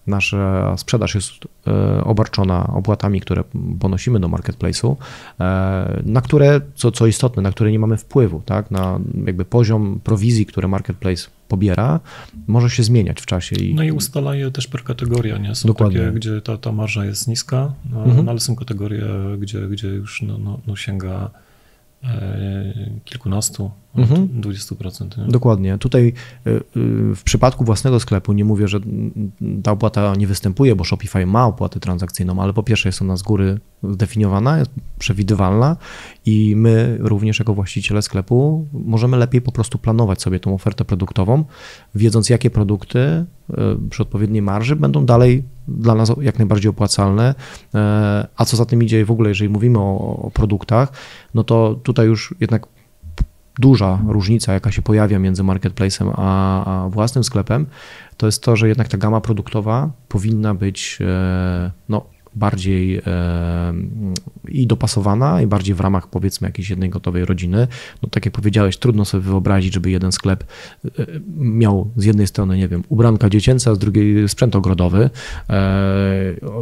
nasza 0.07 0.75
sprzedaż 0.77 1.15
jest 1.15 1.33
e, 1.67 2.05
obarczona 2.05 2.67
opłatami, 2.67 3.21
które 3.21 3.45
ponosimy 3.81 4.21
do 4.21 4.29
marketplace'u, 4.29 4.97
e, 5.41 6.03
na 6.07 6.21
które, 6.21 6.61
co, 6.75 6.93
co 6.93 7.07
istotne, 7.07 7.43
na 7.43 7.51
które 7.53 7.73
nie 7.73 7.79
mamy 7.79 7.97
wpływu, 7.97 8.43
tak? 8.47 8.71
na 8.71 9.01
jakby 9.27 9.45
poziom 9.45 10.01
prowizji, 10.05 10.47
które 10.47 10.69
marketplace 10.69 11.29
pobiera, 11.49 12.01
może 12.47 12.71
się 12.71 12.83
zmieniać 12.83 13.21
w 13.21 13.27
czasie. 13.27 13.57
I... 13.57 13.75
No 13.75 13.83
i 13.83 13.93
ustala 13.93 14.35
je 14.35 14.51
też 14.51 14.67
per 14.67 14.85
kategoria, 14.85 15.39
nie? 15.39 15.55
Są 15.55 15.69
Dokładnie. 15.69 15.99
takie, 15.99 16.13
gdzie 16.13 16.41
ta, 16.41 16.57
ta 16.57 16.73
marża 16.73 17.05
jest 17.05 17.29
niska, 17.29 17.73
no, 17.91 18.05
mhm. 18.05 18.25
no, 18.25 18.31
ale 18.31 18.41
są 18.41 18.57
kategorie, 18.57 19.05
gdzie, 19.39 19.69
gdzie 19.69 19.89
już 19.89 20.23
no, 20.23 20.39
no, 20.39 20.61
no 20.67 20.77
sięga 20.77 21.31
kilkunastu, 23.05 23.71
mhm. 23.97 24.29
20%. 24.41 25.19
Nie? 25.19 25.33
Dokładnie. 25.33 25.79
Tutaj 25.79 26.13
e, 26.47 26.51
e, 26.51 26.61
w 27.15 27.23
przypadku 27.25 27.65
własnego 27.65 28.01
sklepu 28.01 28.33
nie 28.33 28.45
mówię, 28.45 28.69
że 28.69 28.81
ta 29.63 29.73
opłata 29.73 30.15
nie 30.15 30.27
występuje, 30.27 30.77
bo 30.77 30.85
Shopify 30.85 31.27
ma 31.27 31.47
opłatę 31.47 31.81
transakcyjną, 31.81 32.43
ale 32.43 32.53
po 32.53 32.63
pierwsze 32.63 32.89
jest 32.89 33.03
ona 33.03 33.17
z 33.17 33.23
góry 33.23 33.59
zdefiniowana, 33.83 34.59
jest 34.59 34.71
przewidywalna 34.99 35.77
i 36.27 36.55
my 36.57 36.99
również 37.01 37.39
jako 37.39 37.55
właściciele 37.55 38.03
sklepu 38.03 38.67
możemy 38.73 39.17
lepiej 39.17 39.43
po 39.43 39.53
prostu 39.53 39.79
planować 39.79 40.23
sobie 40.23 40.41
tą 40.41 40.55
ofertę 40.55 40.85
produktową, 40.85 41.45
wiedząc 41.95 42.31
jakie 42.31 42.51
produkty 42.51 43.25
przy 43.91 44.03
odpowiedniej 44.03 44.43
marży 44.43 44.77
będą 44.77 45.07
dalej 45.07 45.45
dla 45.69 45.95
nas 45.95 46.13
jak 46.21 46.39
najbardziej 46.39 46.71
opłacalne. 46.71 47.35
E, 47.75 48.27
a 48.37 48.45
co 48.45 48.57
za 48.57 48.65
tym 48.65 48.83
idzie 48.83 49.05
w 49.05 49.11
ogóle, 49.11 49.29
jeżeli 49.29 49.51
mówimy 49.51 49.79
o, 49.79 50.23
o 50.23 50.31
produktach, 50.31 50.93
no 51.35 51.45
to 51.45 51.81
tutaj 51.83 52.07
już 52.07 52.35
jednak 52.41 52.67
duża 53.59 54.03
różnica, 54.09 54.53
jaka 54.53 54.73
się 54.73 54.83
pojawia 54.83 55.19
między 55.19 55.43
marketplacem 55.43 56.09
a, 56.17 56.85
a, 56.85 56.89
własnym 56.89 57.25
sklepem, 57.25 57.67
to 58.17 58.27
jest 58.27 58.43
to, 58.43 58.57
że 58.57 58.69
jednak 58.69 58.89
ta 58.89 58.99
gama 58.99 59.21
produktowa 59.21 59.91
powinna 60.09 60.55
być 60.55 60.99
e, 61.01 61.71
no, 61.89 62.05
bardziej 62.35 62.97
e, 62.97 63.03
i 64.49 64.67
dopasowana, 64.67 65.43
i 65.43 65.47
bardziej 65.47 65.75
w 65.75 65.81
ramach 65.81 66.11
powiedzmy 66.11 66.49
jakiejś 66.49 66.71
jednej 66.71 66.91
gotowej 66.91 67.25
rodziny. 67.25 67.69
No 68.03 68.09
tak 68.11 68.25
jak 68.25 68.35
powiedziałeś, 68.35 68.77
trudno 68.77 69.05
sobie 69.05 69.23
wyobrazić, 69.23 69.75
żeby 69.75 69.91
jeden 69.91 70.13
sklep 70.13 70.45
e, 70.85 71.07
miał 71.37 71.91
z 71.97 72.05
jednej 72.05 72.27
strony, 72.27 72.57
nie 72.57 72.69
wiem, 72.69 72.83
ubranka 72.89 73.31
dziecięce, 73.31 73.71
a 73.71 73.75
z 73.75 73.79
drugiej 73.79 74.29
sprzęt 74.29 74.57
ogrodowy, 74.57 74.99
e, 75.05 75.11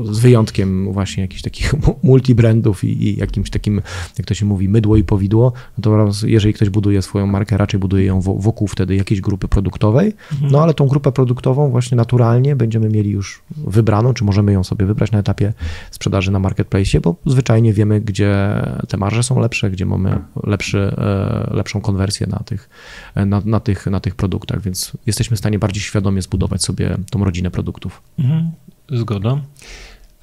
z 0.05 0.19
wyjątkiem 0.19 0.93
właśnie 0.93 1.23
jakichś 1.23 1.43
takich 1.43 1.75
multibrandów 2.03 2.85
i, 2.85 3.09
i 3.09 3.19
jakimś 3.19 3.51
takim, 3.51 3.83
jak 4.19 4.27
to 4.27 4.35
się 4.35 4.47
mówi, 4.47 4.69
mydło 4.69 4.97
i 4.97 5.05
powidło, 5.05 5.53
no 5.79 5.83
to 5.83 6.27
jeżeli 6.27 6.55
ktoś 6.55 6.71
buduje 6.71 7.03
swoją 7.03 7.27
markę, 7.27 7.57
raczej 7.57 7.81
buduje 7.81 8.05
ją 8.05 8.21
wokół 8.21 8.69
wtedy 8.69 8.97
jakiejś 8.97 9.21
grupy 9.21 9.49
produktowej, 9.49 10.13
mhm. 10.33 10.53
no 10.53 10.63
ale 10.63 10.75
tą 10.75 10.87
grupę 10.87 11.13
produktową 11.13 11.71
właśnie 11.71 11.97
naturalnie 11.97 12.57
będziemy 12.57 12.89
mieli 12.89 13.11
już 13.11 13.43
wybraną, 13.57 14.15
czy 14.15 14.25
możemy 14.25 14.53
ją 14.53 14.65
sobie 14.65 14.87
wybrać 14.87 15.13
na 15.13 15.19
etapie 15.19 15.53
sprzedaży 15.91 16.31
na 16.31 16.39
marketplace, 16.39 17.01
bo 17.01 17.17
zwyczajnie 17.27 17.73
wiemy, 17.75 18.01
gdzie 18.01 18.63
te 18.89 18.97
marże 18.97 19.23
są 19.23 19.41
lepsze, 19.41 19.71
gdzie 19.71 19.87
mamy 19.87 20.19
lepszy, 20.45 20.79
e, 20.79 21.55
lepszą 21.57 21.81
konwersję 21.81 22.27
na 22.27 22.39
tych, 22.39 22.71
na, 23.17 23.43
na, 23.45 23.61
tych, 23.61 23.87
na 23.87 24.01
tych 24.01 24.15
produktach, 24.15 24.63
więc 24.63 24.93
jesteśmy 25.07 25.37
w 25.37 25.39
stanie 25.39 25.59
bardziej 25.59 25.83
świadomie 25.83 26.23
zbudować 26.23 26.63
sobie 26.63 26.97
tą 27.11 27.25
rodzinę 27.25 27.51
produktów. 27.51 28.03
Mhm, 28.19 28.51
zgoda. 28.93 29.41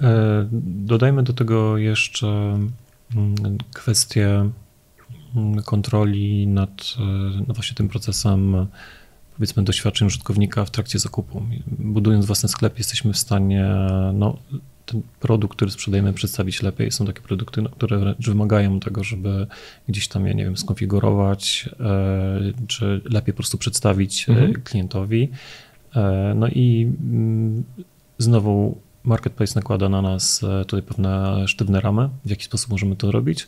E, 0.01 0.47
dodajmy 0.63 1.23
do 1.23 1.33
tego 1.33 1.77
jeszcze 1.77 2.27
mm, 3.15 3.57
kwestię 3.73 4.49
mm, 5.35 5.63
kontroli 5.63 6.47
nad 6.47 6.95
e, 6.99 7.01
no 7.47 7.53
właśnie 7.53 7.75
tym 7.75 7.89
procesem 7.89 8.67
powiedzmy 9.35 9.63
doświadczeń 9.63 10.07
użytkownika 10.07 10.65
w 10.65 10.71
trakcie 10.71 10.99
zakupu. 10.99 11.43
Budując 11.67 12.25
własny 12.25 12.49
sklep 12.49 12.77
jesteśmy 12.77 13.13
w 13.13 13.17
stanie 13.17 13.65
no, 14.13 14.37
ten 14.85 15.01
produkt, 15.19 15.55
który 15.55 15.71
sprzedajemy, 15.71 16.13
przedstawić 16.13 16.61
lepiej. 16.61 16.91
Są 16.91 17.05
takie 17.05 17.21
produkty, 17.21 17.61
no, 17.61 17.69
które 17.69 17.99
wręcz 17.99 18.25
wymagają 18.25 18.79
tego, 18.79 19.03
żeby 19.03 19.47
gdzieś 19.89 20.07
tam, 20.07 20.27
ja 20.27 20.33
nie 20.33 20.43
wiem, 20.43 20.57
skonfigurować, 20.57 21.69
e, 21.79 22.39
czy 22.67 23.01
lepiej 23.05 23.33
po 23.33 23.37
prostu 23.37 23.57
przedstawić 23.57 24.29
e, 24.29 24.31
mhm. 24.31 24.53
klientowi. 24.53 25.29
E, 25.95 26.33
no 26.35 26.47
i 26.47 26.91
mm, 27.01 27.63
znowu 28.17 28.77
marketplace 29.03 29.59
nakłada 29.59 29.89
na 29.89 30.01
nas 30.01 30.41
tutaj 30.67 30.81
pewne 30.81 31.43
sztywne 31.47 31.81
ramy, 31.81 32.09
w 32.25 32.29
jaki 32.29 32.43
sposób 32.43 32.69
możemy 32.69 32.95
to 32.95 33.11
robić. 33.11 33.47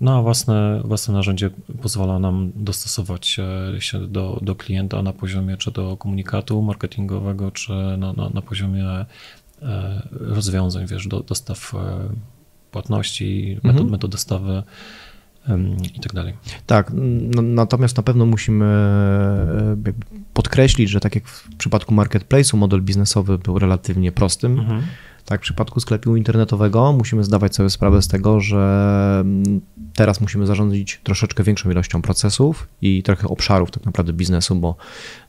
No 0.00 0.18
a 0.18 0.22
własne, 0.22 0.80
własne 0.84 1.14
narzędzie 1.14 1.50
pozwala 1.82 2.18
nam 2.18 2.52
dostosować 2.54 3.40
się 3.78 4.06
do, 4.08 4.38
do 4.42 4.54
klienta 4.54 5.02
na 5.02 5.12
poziomie 5.12 5.56
czy 5.56 5.70
do 5.70 5.96
komunikatu 5.96 6.62
marketingowego, 6.62 7.50
czy 7.50 7.72
na, 7.72 8.12
na, 8.12 8.30
na 8.34 8.42
poziomie 8.42 8.84
rozwiązań, 10.10 10.86
wiesz, 10.86 11.06
do, 11.06 11.20
dostaw 11.20 11.74
e, 11.74 11.78
płatności, 12.70 13.54
metod, 13.54 13.80
mhm. 13.80 13.90
metod 13.90 14.10
dostawy 14.10 14.62
i 15.94 16.00
tak 16.00 16.12
dalej. 16.12 16.34
Tak, 16.66 16.92
natomiast 17.42 17.96
na 17.96 18.02
pewno 18.02 18.26
musimy 18.26 18.64
e, 19.86 19.92
podkreślić, 20.34 20.90
że 20.90 21.00
tak 21.00 21.14
jak 21.14 21.28
w 21.28 21.56
przypadku 21.56 21.94
marketplace'u 21.94 22.56
model 22.56 22.82
biznesowy 22.82 23.38
był 23.38 23.58
relatywnie 23.58 24.12
prostym, 24.12 24.58
mhm 24.60 24.82
Tak, 25.24 25.40
w 25.40 25.42
przypadku 25.42 25.80
sklepu 25.80 26.16
internetowego 26.16 26.92
musimy 26.92 27.24
zdawać 27.24 27.54
sobie 27.54 27.70
sprawę 27.70 28.02
z 28.02 28.08
tego, 28.08 28.40
że 28.40 29.24
teraz 29.94 30.20
musimy 30.20 30.46
zarządzić 30.46 31.00
troszeczkę 31.04 31.42
większą 31.42 31.70
ilością 31.70 32.02
procesów 32.02 32.68
i 32.82 33.02
trochę 33.02 33.28
obszarów 33.28 33.70
tak 33.70 33.84
naprawdę 33.84 34.12
biznesu, 34.12 34.54
bo 34.54 34.76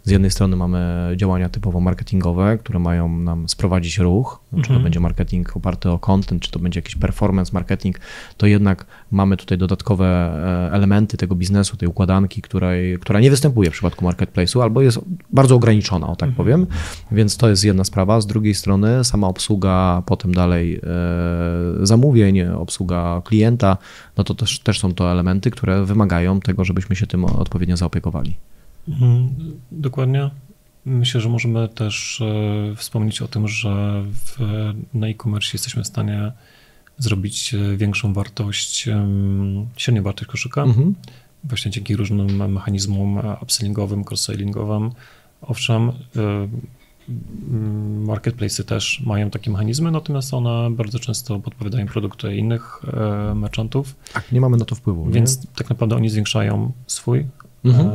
z 0.03 0.11
jednej 0.11 0.31
strony 0.31 0.55
mamy 0.55 1.13
działania 1.15 1.49
typowo 1.49 1.79
marketingowe, 1.79 2.57
które 2.57 2.79
mają 2.79 3.19
nam 3.19 3.49
sprowadzić 3.49 3.97
ruch, 3.97 4.39
mhm. 4.45 4.63
czy 4.63 4.67
to 4.67 4.73
mhm. 4.73 4.83
będzie 4.83 4.99
marketing 4.99 5.57
oparty 5.57 5.89
o 5.89 5.99
content, 5.99 6.41
czy 6.41 6.51
to 6.51 6.59
będzie 6.59 6.77
jakiś 6.77 6.95
performance 6.95 7.51
marketing, 7.53 7.99
to 8.37 8.47
jednak 8.47 8.85
mamy 9.11 9.37
tutaj 9.37 9.57
dodatkowe 9.57 10.05
e, 10.05 10.73
elementy 10.73 11.17
tego 11.17 11.35
biznesu, 11.35 11.77
tej 11.77 11.89
układanki, 11.89 12.41
której, 12.41 12.99
która 12.99 13.19
nie 13.19 13.29
występuje 13.29 13.69
w 13.69 13.73
przypadku 13.73 14.05
marketplace'u 14.05 14.61
albo 14.61 14.81
jest 14.81 14.99
bardzo 15.33 15.55
ograniczona, 15.55 16.07
o 16.07 16.15
tak 16.15 16.29
mhm. 16.29 16.35
powiem. 16.35 16.67
Więc 17.11 17.37
to 17.37 17.49
jest 17.49 17.63
jedna 17.63 17.83
sprawa. 17.83 18.21
Z 18.21 18.27
drugiej 18.27 18.53
strony 18.53 19.03
sama 19.03 19.27
obsługa, 19.27 20.03
potem 20.05 20.33
dalej 20.33 20.75
e, 20.75 21.85
zamówień, 21.85 22.41
obsługa 22.41 23.21
klienta, 23.25 23.77
no 24.17 24.23
to 24.23 24.35
też, 24.35 24.59
też 24.59 24.79
są 24.79 24.93
to 24.93 25.11
elementy, 25.11 25.51
które 25.51 25.85
wymagają 25.85 26.39
tego, 26.39 26.65
żebyśmy 26.65 26.95
się 26.95 27.07
tym 27.07 27.25
odpowiednio 27.25 27.77
zaopiekowali. 27.77 28.35
Mhm, 28.87 29.29
dokładnie. 29.71 30.29
Myślę, 30.85 31.21
że 31.21 31.29
możemy 31.29 31.69
też 31.69 32.21
e, 32.21 32.75
wspomnieć 32.75 33.21
o 33.21 33.27
tym, 33.27 33.47
że 33.47 34.03
w, 34.03 34.37
na 34.93 35.07
e-commerce 35.07 35.49
jesteśmy 35.53 35.83
w 35.83 35.87
stanie 35.87 36.31
zrobić 36.97 37.53
e, 37.53 37.77
większą 37.77 38.13
wartość, 38.13 38.89
średnią 39.77 40.03
wartość 40.03 40.31
koszyka, 40.31 40.63
mhm. 40.63 40.95
właśnie 41.43 41.71
dzięki 41.71 41.95
różnym 41.95 42.51
mechanizmom 42.51 43.19
upsellingowym, 43.41 44.03
cross-sellingowym. 44.03 44.91
Owszem, 45.41 45.91
marketplacy 48.05 48.63
też 48.63 49.01
mają 49.05 49.29
takie 49.29 49.51
mechanizmy, 49.51 49.91
natomiast 49.91 50.33
one 50.33 50.71
bardzo 50.71 50.99
często 50.99 51.39
podpowiadają 51.39 51.87
produkty 51.87 52.35
innych 52.35 52.81
merchantów. 53.35 53.95
Tak, 54.13 54.31
nie 54.31 54.41
mamy 54.41 54.57
na 54.57 54.65
to 54.65 54.75
wpływu. 54.75 55.05
Więc 55.05 55.37
nie? 55.37 55.49
tak 55.55 55.69
naprawdę 55.69 55.95
oni 55.95 56.09
zwiększają 56.09 56.71
swój 56.87 57.25
mhm. 57.65 57.87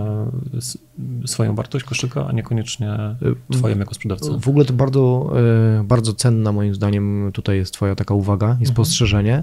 E, 1.23 1.27
swoją 1.27 1.55
wartość 1.55 1.85
koszyka, 1.85 2.27
a 2.27 2.33
niekoniecznie 2.33 2.91
e, 2.91 3.17
twoją 3.53 3.79
jako 3.79 3.95
sprzedawcę. 3.95 4.41
W 4.41 4.49
ogóle 4.49 4.65
to 4.65 4.73
bardzo, 4.73 5.33
e, 5.81 5.85
bardzo 5.85 6.13
cenna 6.13 6.53
moim 6.53 6.75
zdaniem 6.75 7.31
tutaj 7.33 7.57
jest 7.57 7.75
twoja 7.75 7.95
taka 7.95 8.15
uwaga 8.15 8.47
i 8.47 8.51
mhm. 8.51 8.67
spostrzeżenie, 8.67 9.43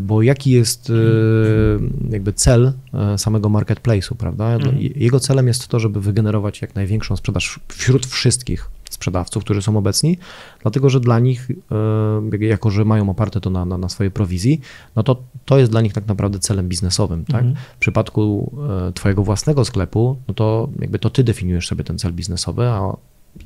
bo 0.00 0.22
jaki 0.22 0.50
jest 0.50 0.92
jakby 2.10 2.32
cel 2.32 2.72
samego 3.16 3.48
marketplace'u, 3.48 4.14
prawda? 4.14 4.54
Mhm. 4.54 4.76
Jego 4.78 5.20
celem 5.20 5.46
jest 5.46 5.68
to, 5.68 5.80
żeby 5.80 6.00
wygenerować 6.00 6.62
jak 6.62 6.74
największą 6.74 7.16
sprzedaż 7.16 7.60
wśród 7.68 8.06
wszystkich 8.06 8.70
sprzedawców, 8.90 9.44
którzy 9.44 9.62
są 9.62 9.76
obecni, 9.76 10.18
dlatego 10.62 10.90
że 10.90 11.00
dla 11.00 11.18
nich, 11.18 11.48
e, 12.32 12.46
jako 12.46 12.70
że 12.70 12.84
mają 12.84 13.10
oparte 13.10 13.40
to 13.40 13.50
na, 13.50 13.64
na, 13.64 13.78
na 13.78 13.88
swojej 13.88 14.10
prowizji, 14.10 14.60
no 14.96 15.02
to 15.02 15.22
to 15.44 15.58
jest 15.58 15.70
dla 15.70 15.80
nich 15.80 15.92
tak 15.92 16.06
naprawdę 16.06 16.38
celem 16.38 16.68
biznesowym. 16.68 17.24
Tak? 17.24 17.42
Mhm. 17.44 17.54
W 17.76 17.78
przypadku 17.78 18.52
e, 18.88 18.92
Twojego 18.92 19.22
własnego 19.22 19.64
sklepu, 19.64 20.16
no 20.28 20.34
to 20.34 20.68
jakby 20.80 20.98
to 20.98 21.10
Ty 21.10 21.24
definiujesz 21.24 21.68
sobie 21.68 21.84
ten 21.84 21.98
cel 21.98 22.12
biznesowy, 22.12 22.68
a 22.68 22.96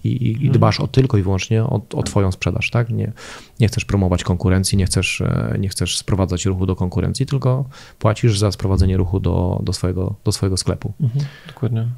i, 0.04 0.26
i, 0.26 0.34
mhm. 0.34 0.52
dbasz 0.52 0.80
o 0.80 0.86
tylko 0.86 1.18
i 1.18 1.22
wyłącznie 1.22 1.62
o, 1.62 1.80
o 1.94 2.02
Twoją 2.02 2.32
sprzedaż, 2.32 2.70
tak? 2.70 2.90
Nie, 2.90 3.12
nie 3.60 3.68
chcesz 3.68 3.84
promować 3.84 4.24
konkurencji, 4.24 4.78
nie 4.78 4.86
chcesz, 4.86 5.20
e, 5.20 5.56
nie 5.58 5.68
chcesz 5.68 5.98
sprowadzać 5.98 6.46
ruchu 6.46 6.66
do 6.66 6.76
konkurencji, 6.76 7.26
tylko 7.26 7.64
płacisz 7.98 8.38
za 8.38 8.52
sprowadzenie 8.52 8.96
ruchu 8.96 9.20
do, 9.20 9.60
do, 9.62 9.72
swojego, 9.72 10.14
do 10.24 10.32
swojego 10.32 10.56
sklepu. 10.56 10.92
Mhm, 11.00 11.24
dokładnie. 11.46 11.88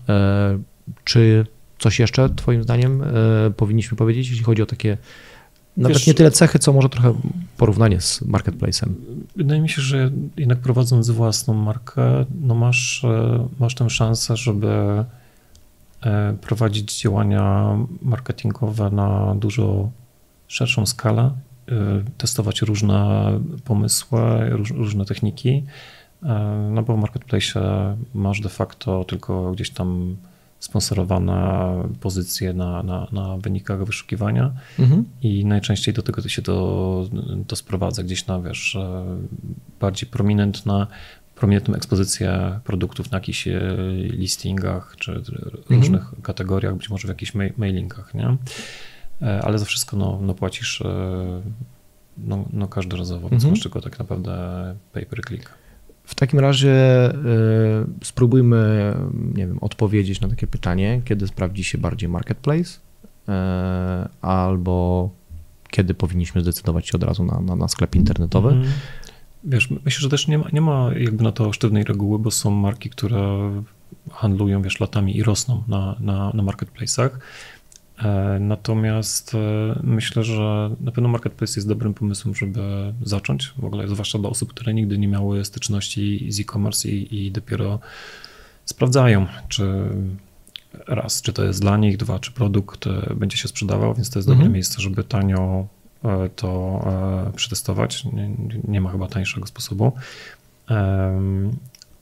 Czy 1.04 1.46
Coś 1.78 1.98
jeszcze 1.98 2.28
Twoim 2.28 2.62
zdaniem 2.62 3.02
e, 3.02 3.06
powinniśmy 3.56 3.96
powiedzieć, 3.96 4.28
jeśli 4.28 4.44
chodzi 4.44 4.62
o 4.62 4.66
takie 4.66 4.96
nawet 5.76 5.96
Wiesz, 5.96 6.06
nie 6.06 6.14
tyle 6.14 6.30
cechy, 6.30 6.58
co 6.58 6.72
może 6.72 6.88
trochę 6.88 7.14
porównanie 7.56 8.00
z 8.00 8.22
marketplacem. 8.22 8.94
Wydaje 9.36 9.60
mi 9.60 9.68
się, 9.68 9.82
że 9.82 10.10
jednak 10.36 10.58
prowadząc 10.58 11.10
własną 11.10 11.54
markę, 11.54 12.24
no 12.40 12.54
masz, 12.54 13.04
e, 13.04 13.48
masz 13.58 13.74
tę 13.74 13.90
szansę, 13.90 14.36
żeby 14.36 15.04
e, 16.02 16.36
prowadzić 16.40 17.00
działania 17.00 17.76
marketingowe 18.02 18.90
na 18.90 19.34
dużo 19.34 19.90
szerszą 20.48 20.86
skalę, 20.86 21.30
testować 22.18 22.62
różne 22.62 23.30
pomysły, 23.64 24.18
różne 24.50 25.04
techniki. 25.04 25.64
No 26.70 26.82
bo 26.82 26.96
w 26.96 27.00
marketplace 27.00 27.96
masz 28.14 28.40
de 28.40 28.48
facto 28.48 29.04
tylko 29.04 29.52
gdzieś 29.52 29.70
tam 29.70 30.16
sponsorowane 30.66 31.38
pozycje 32.00 32.52
na, 32.52 32.82
na, 32.82 33.06
na 33.12 33.36
wynikach 33.36 33.84
wyszukiwania 33.84 34.52
mhm. 34.78 35.04
i 35.22 35.44
najczęściej 35.44 35.94
do 35.94 36.02
tego 36.02 36.28
się 36.28 36.42
to, 36.42 37.04
to 37.46 37.56
sprowadza 37.56 38.02
gdzieś 38.02 38.26
na, 38.26 38.40
wiesz, 38.40 38.78
bardziej 39.80 40.10
prominentna, 40.10 40.86
prominentną 41.34 41.74
ekspozycję 41.74 42.60
produktów 42.64 43.10
na 43.10 43.16
jakichś 43.16 43.48
e, 43.48 43.60
listingach 43.96 44.96
czy 44.98 45.22
różnych 45.70 46.02
mhm. 46.02 46.22
kategoriach, 46.22 46.76
być 46.76 46.90
może 46.90 47.08
w 47.08 47.08
jakichś 47.08 47.32
mailingach, 47.56 48.14
nie? 48.14 48.36
E, 49.22 49.40
ale 49.44 49.58
za 49.58 49.64
wszystko 49.64 49.96
no, 49.96 50.18
no 50.22 50.34
płacisz 50.34 50.80
e, 50.80 51.42
no, 52.18 52.44
no 52.52 52.68
każdorazowo, 52.68 53.28
więc 53.28 53.42
mhm. 53.42 53.52
masz 53.52 53.62
tylko 53.62 53.80
tak 53.80 53.98
naprawdę 53.98 54.32
pay 54.92 55.06
per 55.06 55.20
click. 55.26 55.65
W 56.06 56.14
takim 56.14 56.38
razie 56.38 56.74
y, 57.10 58.04
spróbujmy, 58.04 58.94
nie 59.34 59.46
wiem, 59.46 59.58
odpowiedzieć 59.60 60.20
na 60.20 60.28
takie 60.28 60.46
pytanie, 60.46 61.02
kiedy 61.04 61.26
sprawdzi 61.26 61.64
się 61.64 61.78
bardziej 61.78 62.08
marketplace, 62.08 62.70
y, 62.70 63.32
albo 64.20 65.10
kiedy 65.70 65.94
powinniśmy 65.94 66.40
zdecydować 66.40 66.88
się 66.88 66.92
od 66.94 67.02
razu 67.02 67.24
na, 67.24 67.40
na, 67.40 67.56
na 67.56 67.68
sklep 67.68 67.96
internetowy. 67.96 68.48
Mm. 68.48 68.66
Wiesz, 69.44 69.70
myślę, 69.70 70.00
że 70.00 70.08
też 70.08 70.28
nie 70.28 70.38
ma, 70.38 70.44
nie 70.52 70.60
ma 70.60 70.90
jakby 70.98 71.24
na 71.24 71.32
to 71.32 71.52
sztywnej 71.52 71.84
reguły, 71.84 72.18
bo 72.18 72.30
są 72.30 72.50
marki, 72.50 72.90
które 72.90 73.50
handlują, 74.10 74.62
wiesz, 74.62 74.80
latami 74.80 75.16
i 75.16 75.22
rosną 75.22 75.62
na, 75.68 75.96
na, 76.00 76.32
na 76.34 76.42
marketplace'ach. 76.42 77.10
E, 78.04 78.38
natomiast 78.40 79.34
e, 79.34 79.38
myślę, 79.82 80.24
że 80.24 80.70
na 80.80 80.92
pewno 80.92 81.08
marketplace 81.08 81.52
jest 81.56 81.68
dobrym 81.68 81.94
pomysłem, 81.94 82.34
żeby 82.34 82.60
zacząć, 83.02 83.52
w 83.58 83.64
ogóle 83.64 83.88
zwłaszcza 83.88 84.18
dla 84.18 84.30
osób, 84.30 84.50
które 84.50 84.74
nigdy 84.74 84.98
nie 84.98 85.08
miały 85.08 85.44
styczności 85.44 86.26
z 86.32 86.40
e-commerce 86.40 86.88
i, 86.88 87.26
i 87.26 87.30
dopiero 87.30 87.78
sprawdzają, 88.64 89.26
czy 89.48 89.88
raz, 90.86 91.22
czy 91.22 91.32
to 91.32 91.44
jest 91.44 91.60
dla 91.60 91.76
nich, 91.76 91.96
dwa, 91.96 92.18
czy 92.18 92.32
produkt 92.32 92.84
będzie 93.16 93.36
się 93.36 93.48
sprzedawał, 93.48 93.94
więc 93.94 94.10
to 94.10 94.18
jest 94.18 94.28
mhm. 94.28 94.38
dobre 94.38 94.54
miejsce, 94.54 94.82
żeby 94.82 95.04
tanio 95.04 95.66
e, 96.04 96.28
to 96.36 96.84
przetestować. 97.36 98.04
Nie, 98.04 98.30
nie, 98.68 98.80
ma 98.80 98.90
chyba 98.90 99.08
tańszego 99.08 99.46
sposobu 99.46 99.92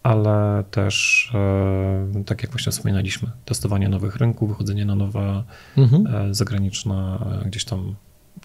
ale 0.04 0.64
też, 0.70 1.30
e, 1.34 2.24
tak 2.24 2.42
jak 2.42 2.52
właśnie 2.52 2.72
wspominaliśmy, 2.72 3.30
testowanie 3.44 3.88
nowych 3.88 4.16
rynków, 4.16 4.48
wychodzenie 4.48 4.84
na 4.84 4.94
nowe 4.94 5.44
mhm. 5.76 6.06
E, 6.06 6.34
zagraniczne 6.34 7.18
gdzieś 7.46 7.64
tam 7.64 7.94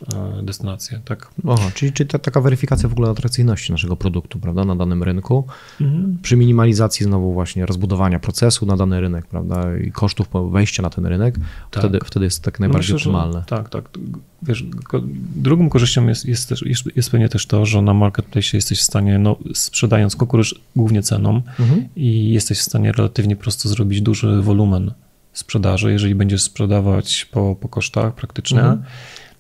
E, 0.08 0.44
destynacje, 0.44 1.02
tak. 1.06 1.32
Aha, 1.48 1.72
czyli, 1.74 1.94
czyli 1.94 2.10
ta, 2.10 2.20
taka 2.20 2.42
weryfikacja 2.42 2.90
w 2.90 2.92
ogóle 2.92 3.10
atrakcyjności 3.10 3.72
naszego 3.72 3.96
produktu, 3.96 4.40
prawda, 4.40 4.66
na 4.66 4.76
danym 4.76 5.04
rynku, 5.04 5.48
mhm. 5.82 6.18
przy 6.22 6.38
minimalizacji 6.38 7.04
znowu 7.04 7.34
właśnie 7.34 7.66
rozbudowania 7.66 8.20
procesu 8.20 8.66
na 8.66 8.78
dany 8.78 9.02
rynek, 9.02 9.28
prawda, 9.28 9.78
i 9.78 9.92
kosztów 9.92 10.28
wejścia 10.52 10.84
na 10.84 10.90
ten 10.90 11.06
rynek, 11.06 11.36
tak. 11.72 11.84
wtedy, 11.84 12.00
wtedy 12.06 12.26
jest 12.26 12.44
tak 12.44 12.60
najbardziej 12.60 12.94
Myślę, 12.94 13.12
optymalne. 13.12 13.40
Że, 13.40 13.46
tak, 13.46 13.70
tak. 13.70 13.90
Wiesz, 14.42 14.66
drugą 15.36 15.70
korzyścią 15.70 16.08
jest, 16.08 16.26
jest, 16.26 16.50
też, 16.50 16.62
jest, 16.62 16.84
jest 16.96 17.12
pewnie 17.12 17.30
też 17.30 17.46
to, 17.46 17.66
że 17.66 17.82
na 17.82 17.94
marketplace 17.94 18.58
jesteś 18.58 18.80
w 18.80 18.84
stanie, 18.84 19.20
no, 19.20 19.36
sprzedając 19.54 20.16
konkurujesz 20.16 20.62
głównie 20.76 21.04
ceną 21.04 21.42
mhm. 21.60 21.88
i 21.96 22.30
jesteś 22.30 22.60
w 22.60 22.64
stanie 22.64 22.92
relatywnie 22.92 23.36
prosto 23.36 23.70
zrobić 23.70 24.02
duży 24.02 24.42
wolumen 24.42 24.92
sprzedaży, 25.34 25.92
jeżeli 25.92 26.16
będziesz 26.16 26.42
sprzedawać 26.42 27.26
po, 27.32 27.56
po 27.56 27.70
kosztach 27.70 28.16
praktycznie, 28.16 28.60
mhm 28.60 28.84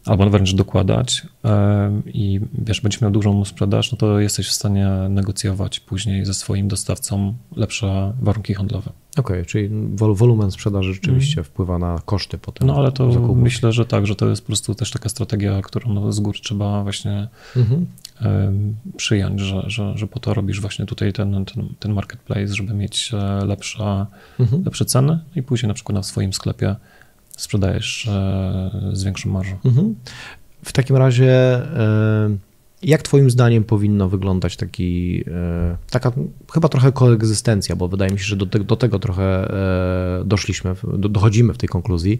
albo 0.05 0.29
wręcz 0.29 0.55
dokładać 0.55 1.27
i 2.05 2.39
wiesz, 2.53 2.81
będziesz 2.81 3.01
miał 3.01 3.11
dużą 3.11 3.45
sprzedaż, 3.45 3.91
no 3.91 3.97
to 3.97 4.19
jesteś 4.19 4.47
w 4.47 4.51
stanie 4.51 4.89
negocjować 5.09 5.79
później 5.79 6.25
ze 6.25 6.33
swoim 6.33 6.67
dostawcą 6.67 7.33
lepsze 7.55 8.13
warunki 8.21 8.53
handlowe. 8.53 8.91
Okej, 9.17 9.37
okay, 9.37 9.45
czyli 9.45 9.69
wol, 9.95 10.15
wolumen 10.15 10.51
sprzedaży 10.51 10.93
rzeczywiście 10.93 11.33
mm. 11.33 11.43
wpływa 11.43 11.79
na 11.79 12.01
koszty 12.05 12.37
potem. 12.37 12.67
No 12.67 12.75
ale 12.75 12.91
to 12.91 13.11
zakupu. 13.11 13.35
myślę, 13.35 13.71
że 13.71 13.85
tak, 13.85 14.07
że 14.07 14.15
to 14.15 14.29
jest 14.29 14.41
po 14.41 14.47
prostu 14.47 14.75
też 14.75 14.91
taka 14.91 15.09
strategia, 15.09 15.61
którą 15.61 16.11
z 16.11 16.19
góry 16.19 16.39
trzeba 16.43 16.83
właśnie 16.83 17.27
mm-hmm. 17.55 17.85
przyjąć, 18.97 19.39
że, 19.39 19.63
że, 19.67 19.97
że 19.97 20.07
po 20.07 20.19
to 20.19 20.33
robisz 20.33 20.61
właśnie 20.61 20.85
tutaj 20.85 21.13
ten, 21.13 21.45
ten, 21.45 21.69
ten 21.79 21.93
marketplace, 21.93 22.55
żeby 22.55 22.73
mieć 22.73 23.11
e, 23.13 23.45
lepsze, 23.45 24.05
mm-hmm. 24.39 24.65
lepsze 24.65 24.85
ceny 24.85 25.19
i 25.35 25.43
później 25.43 25.67
na 25.67 25.73
przykład 25.73 25.95
na 25.95 26.03
swoim 26.03 26.33
sklepie 26.33 26.75
sprzedajesz 27.41 28.07
e, 28.07 28.71
z 28.93 29.03
większą 29.03 29.29
marżą. 29.29 29.55
Mhm. 29.65 29.95
W 30.63 30.71
takim 30.73 30.95
razie 30.95 31.31
e, 31.31 32.37
Jak 32.83 33.01
Twoim 33.01 33.29
zdaniem 33.29 33.63
powinno 33.63 34.09
wyglądać 34.09 34.57
taki, 34.57 35.23
e, 35.27 35.77
taka 35.89 36.11
chyba 36.53 36.69
trochę 36.69 36.91
koegzystencja, 36.91 37.75
bo 37.75 37.87
wydaje 37.87 38.11
mi 38.11 38.19
się, 38.19 38.25
że 38.25 38.35
do, 38.35 38.45
te, 38.45 38.59
do 38.59 38.75
tego 38.75 38.99
trochę 38.99 39.53
e, 40.21 40.23
doszliśmy, 40.25 40.75
do, 40.97 41.09
dochodzimy 41.09 41.53
w 41.53 41.57
tej 41.57 41.69
konkluzji, 41.69 42.19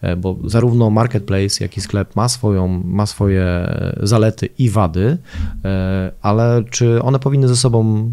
e, 0.00 0.16
bo 0.16 0.38
zarówno 0.44 0.90
marketplace, 0.90 1.64
jak 1.64 1.76
i 1.76 1.80
sklep 1.80 2.16
ma, 2.16 2.28
swoją, 2.28 2.68
ma 2.84 3.06
swoje 3.06 3.74
zalety 4.02 4.48
i 4.58 4.70
wady, 4.70 5.18
ale 6.22 6.64
czy 6.70 7.02
one 7.02 7.18
powinny 7.18 7.48
ze 7.48 7.56
sobą 7.56 8.10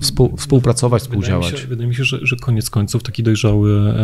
współ, 0.00 0.36
współpracować, 0.36 1.02
współdziałać? 1.02 1.44
Wydaje 1.44 1.56
mi 1.56 1.62
się, 1.62 1.68
wydaje 1.68 1.88
mi 1.88 1.94
się 1.94 2.04
że, 2.04 2.18
że 2.22 2.36
koniec 2.36 2.70
końców 2.70 3.02
taki 3.02 3.22
dojrzały 3.22 3.94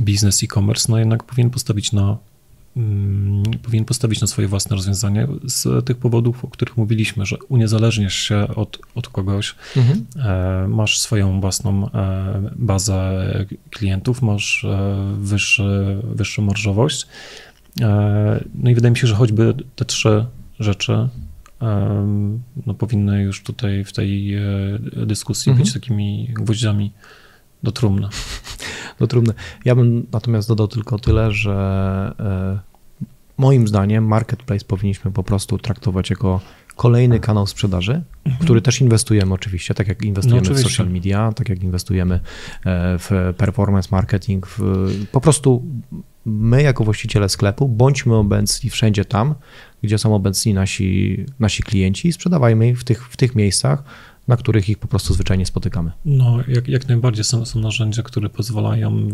biznes 0.00 0.42
e-commerce 0.42 0.92
no 0.92 0.98
jednak 0.98 1.24
powinien 1.24 1.50
postawić 1.50 1.92
na 1.92 2.18
powinien 3.62 3.84
postawić 3.84 4.20
na 4.20 4.26
swoje 4.26 4.48
własne 4.48 4.76
rozwiązanie 4.76 5.28
z 5.44 5.86
tych 5.86 5.96
powodów, 5.96 6.44
o 6.44 6.48
których 6.48 6.76
mówiliśmy, 6.76 7.26
że 7.26 7.36
uniezależniasz 7.48 8.14
się 8.14 8.48
od, 8.56 8.78
od 8.94 9.08
kogoś, 9.08 9.54
mhm. 9.76 10.06
E, 10.16 10.68
masz 10.68 10.98
swoją 10.98 11.40
własną 11.40 11.90
e, 11.90 12.50
bazę 12.56 13.26
klientów, 13.70 14.22
masz 14.22 14.64
e, 14.64 15.14
wyższy, 15.18 15.98
wyższą 16.04 16.42
marżowość. 16.42 17.06
No 18.54 18.70
i 18.70 18.74
wydaje 18.74 18.90
mi 18.90 18.96
się, 18.96 19.06
że 19.06 19.14
choćby 19.14 19.54
te 19.76 19.84
trzy 19.84 20.26
rzeczy 20.60 21.08
no, 22.66 22.74
powinny 22.74 23.22
już 23.22 23.42
tutaj 23.42 23.84
w 23.84 23.92
tej 23.92 24.36
dyskusji 25.06 25.50
mhm. 25.50 25.64
być 25.64 25.74
takimi 25.74 26.28
gwoździami 26.32 26.92
do 27.62 27.72
trumny. 27.72 28.08
Do 29.00 29.06
trumny. 29.06 29.34
Ja 29.64 29.74
bym 29.74 30.06
natomiast 30.12 30.48
dodał 30.48 30.68
tylko 30.68 30.98
tyle, 30.98 31.32
że 31.32 31.54
moim 33.38 33.68
zdaniem 33.68 34.06
marketplace 34.06 34.64
powinniśmy 34.64 35.10
po 35.10 35.22
prostu 35.22 35.58
traktować 35.58 36.10
jako 36.10 36.40
kolejny 36.76 37.20
kanał 37.20 37.46
sprzedaży, 37.46 38.02
mhm. 38.24 38.44
który 38.44 38.62
też 38.62 38.80
inwestujemy 38.80 39.34
oczywiście, 39.34 39.74
tak 39.74 39.88
jak 39.88 40.04
inwestujemy 40.04 40.48
no, 40.48 40.54
w 40.54 40.60
social 40.60 40.90
media, 40.90 41.32
tak 41.32 41.48
jak 41.48 41.62
inwestujemy 41.62 42.14
e, 42.14 42.20
w 42.98 43.34
performance 43.36 43.88
marketing, 43.92 44.46
w, 44.46 44.60
po 45.12 45.20
prostu 45.20 45.64
my 46.24 46.62
jako 46.62 46.84
właściciele 46.84 47.28
sklepu 47.28 47.68
bądźmy 47.68 48.14
obecni 48.14 48.70
wszędzie 48.70 49.04
tam, 49.04 49.34
gdzie 49.82 49.98
są 49.98 50.14
obecni 50.14 50.54
nasi, 50.54 51.24
nasi 51.38 51.62
klienci 51.62 52.08
i 52.08 52.12
sprzedawajmy 52.12 52.68
ich 52.68 52.80
w 52.80 52.84
tych, 52.84 53.08
w 53.08 53.16
tych 53.16 53.34
miejscach, 53.34 53.82
na 54.28 54.36
których 54.36 54.68
ich 54.68 54.78
po 54.78 54.88
prostu 54.88 55.14
zwyczajnie 55.14 55.46
spotykamy. 55.46 55.92
No, 56.04 56.38
jak, 56.48 56.68
jak 56.68 56.88
najbardziej 56.88 57.24
są, 57.24 57.44
są 57.44 57.60
narzędzia, 57.60 58.02
które 58.02 58.28
pozwalają 58.28 59.08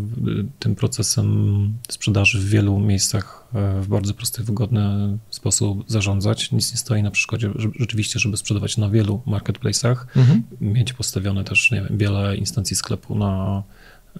tym 0.59 0.75
procesem 0.75 1.73
sprzedaży 1.89 2.39
w 2.39 2.49
wielu 2.49 2.79
miejscach 2.79 3.47
e, 3.53 3.81
w 3.81 3.87
bardzo 3.87 4.13
prosty, 4.13 4.43
wygodny 4.43 5.17
sposób 5.29 5.83
zarządzać. 5.87 6.51
Nic 6.51 6.71
nie 6.71 6.77
stoi 6.77 7.03
na 7.03 7.11
przeszkodzie 7.11 7.49
żeby, 7.55 7.73
rzeczywiście, 7.79 8.19
żeby 8.19 8.37
sprzedawać 8.37 8.77
na 8.77 8.89
wielu 8.89 9.21
marketplace'ach, 9.27 10.05
mhm. 10.15 10.43
mieć 10.61 10.93
postawione 10.93 11.43
też 11.43 11.71
nie 11.71 11.81
wiem, 11.81 11.97
wiele 11.97 12.37
instancji 12.37 12.75
sklepu 12.75 13.15
na 13.15 13.63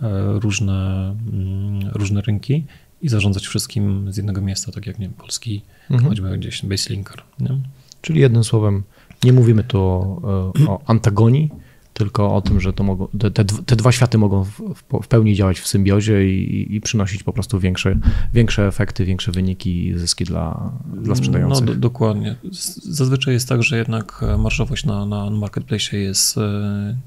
e, 0.02 0.40
różne, 0.40 1.10
mm, 1.34 1.90
różne 1.94 2.22
rynki 2.22 2.64
i 3.02 3.10
zarządzać 3.10 3.48
wszystkim 3.48 4.14
z 4.14 4.18
jednego 4.18 4.42
miejsca, 4.42 4.72
tak 4.72 4.86
jak 4.86 5.00
nie 5.00 5.08
wiem, 5.08 5.16
polski, 5.16 5.62
mhm. 5.90 6.10
choćby 6.10 6.38
gdzieś 6.38 6.66
Baselinker. 6.66 7.22
Nie? 7.40 7.60
Czyli 8.02 8.20
jednym 8.20 8.44
słowem 8.44 8.84
nie 9.24 9.34
mówimy 9.34 9.64
tu 9.64 9.80
o, 9.80 10.22
e, 10.60 10.68
o 10.68 10.82
antagonii, 10.86 11.52
tylko 11.96 12.36
o 12.36 12.42
tym, 12.42 12.62
że 12.62 12.74
to 12.74 12.84
mogą, 12.84 13.08
te, 13.08 13.32
te, 13.66 13.76
dwa 13.76 13.92
światy 13.92 14.18
mogą 14.18 14.44
w, 14.44 14.62
w, 15.04 15.08
pełni 15.08 15.36
działać 15.36 15.60
w 15.60 15.68
symbiozie 15.68 16.30
i, 16.30 16.76
i 16.76 16.82
przynosić 16.82 17.24
po 17.24 17.34
prostu 17.34 17.60
większe, 17.60 17.96
większe 18.34 18.68
efekty, 18.68 19.06
większe 19.06 19.32
wyniki 19.32 19.88
i 19.88 19.98
zyski 19.98 20.26
dla, 20.26 20.72
dla 21.04 21.16
sprzedających. 21.16 21.66
No, 21.66 21.74
do, 21.74 21.80
dokładnie. 21.80 22.36
Zazwyczaj 22.84 23.34
jest 23.34 23.50
tak, 23.50 23.64
że 23.64 23.78
jednak 23.78 24.26
marżowość 24.38 24.86
na, 24.86 25.06
na 25.06 25.30
marketplace 25.30 25.98
jest 25.98 26.38
e, 26.38 26.98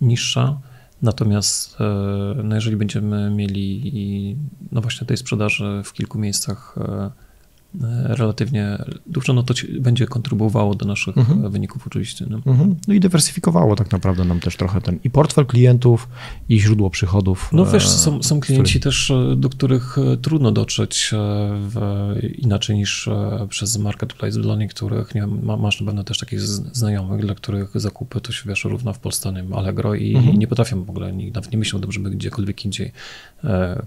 niższa, 0.00 0.60
natomiast 1.02 1.80
e, 1.80 2.42
no 2.44 2.54
jeżeli 2.54 2.76
będziemy 2.76 3.30
mieli 3.30 4.36
no 4.72 4.80
właśnie 4.80 5.06
tej 5.06 5.16
sprzedaży 5.16 5.82
w 5.84 5.92
kilku 5.92 6.18
miejscach 6.18 6.76
relatywnie 8.04 8.78
dużo, 9.06 9.32
no 9.32 9.42
to 9.42 9.54
będzie 9.80 10.06
kontrybuowało 10.06 10.74
do 10.74 10.86
naszych 10.86 11.18
mhm. 11.18 11.50
wyników 11.50 11.86
oczywiście. 11.86 12.26
No. 12.30 12.40
Mhm. 12.46 12.76
no 12.88 12.94
i 12.94 13.00
dywersyfikowało 13.00 13.76
tak 13.76 13.92
naprawdę 13.92 14.24
nam 14.24 14.40
też 14.40 14.56
trochę 14.56 14.80
ten 14.80 14.98
i 15.04 15.10
portfel 15.10 15.46
klientów, 15.46 16.08
i 16.48 16.60
źródło 16.60 16.90
przychodów. 16.90 17.48
No 17.52 17.66
wiesz, 17.66 17.88
są, 17.88 18.22
są 18.22 18.40
klienci 18.40 18.80
też, 18.80 19.10
e, 19.10 19.36
do 19.36 19.48
których 19.48 19.98
e, 19.98 20.16
trudno 20.16 20.52
dotrzeć 20.52 21.10
e, 21.12 21.16
w, 21.68 21.80
inaczej 22.38 22.76
niż 22.76 23.08
przez 23.48 23.78
marketplace, 23.78 24.40
dla 24.40 24.56
niektórych, 24.56 25.14
nie 25.14 25.26
masz 25.26 25.80
na 25.80 25.86
pewno 25.86 26.04
też 26.04 26.18
takich 26.18 26.40
znajomych, 26.40 27.20
dla 27.20 27.34
których 27.34 27.70
zakupy 27.74 28.20
to 28.20 28.32
się 28.32 28.48
wiesz 28.48 28.64
równa 28.64 28.92
w 28.92 28.98
Polsce, 28.98 29.32
nie 29.32 29.42
wiem, 29.42 29.54
Allegro 29.54 29.94
i, 29.94 30.16
mhm. 30.16 30.38
nie 30.38 30.46
potrafią 30.46 30.84
w 30.84 30.90
ogóle, 30.90 31.12
nawet 31.12 31.52
nie 31.52 31.58
myślą, 31.58 31.80
żeby 31.88 32.10
gdziekolwiek 32.10 32.64
indziej 32.64 32.92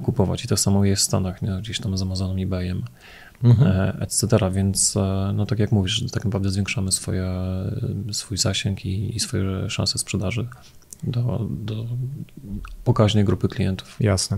kupować 0.04 0.45
i 0.45 0.47
tak 0.47 0.60
samo 0.60 0.86
jest 0.86 1.02
w 1.02 1.06
Stanach, 1.06 1.41
nie? 1.41 1.60
gdzieś 1.60 1.80
tam 1.80 1.97
z 1.97 2.02
Amazonem, 2.02 2.39
eBayem 2.39 2.84
mhm. 3.43 3.67
E, 3.67 3.97
etc. 4.02 4.25
Więc 4.52 4.97
e, 4.97 5.32
no 5.36 5.45
tak 5.45 5.60
jak 5.60 5.71
mówisz, 5.71 6.04
tak 6.12 6.25
naprawdę 6.25 6.49
zwiększamy 6.49 6.91
swoje, 6.91 7.32
swój 8.12 8.38
zasięg 8.38 8.86
i, 8.86 9.15
i 9.15 9.19
swoje 9.19 9.69
szanse 9.69 9.99
sprzedaży 9.99 10.47
do, 11.04 11.47
do 11.49 11.86
pokaźnej 12.84 13.25
grupy 13.25 13.47
klientów. 13.47 13.97
Jasne. 13.99 14.38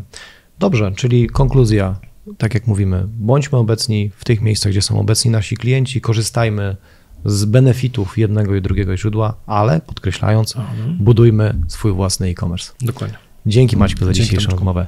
Dobrze, 0.59 0.91
czyli 0.95 1.29
konkluzja, 1.29 1.99
tak 2.37 2.53
jak 2.53 2.67
mówimy, 2.67 3.07
bądźmy 3.07 3.57
obecni 3.57 4.11
w 4.15 4.25
tych 4.25 4.41
miejscach, 4.41 4.71
gdzie 4.71 4.81
są 4.81 4.99
obecni 4.99 5.31
nasi 5.31 5.57
klienci, 5.57 6.01
korzystajmy 6.01 6.75
z 7.25 7.45
benefitów 7.45 8.17
jednego 8.17 8.55
i 8.55 8.61
drugiego 8.61 8.97
źródła, 8.97 9.33
ale 9.45 9.81
podkreślając, 9.81 10.55
mhm. 10.55 10.97
budujmy 10.97 11.53
swój 11.67 11.91
własny 11.91 12.27
e-commerce. 12.27 12.71
Dokładnie. 12.81 13.17
Dzięki 13.45 13.77
Maćku 13.77 14.05
za 14.05 14.13
dzisiejszą 14.13 14.51
rozmowę. 14.51 14.87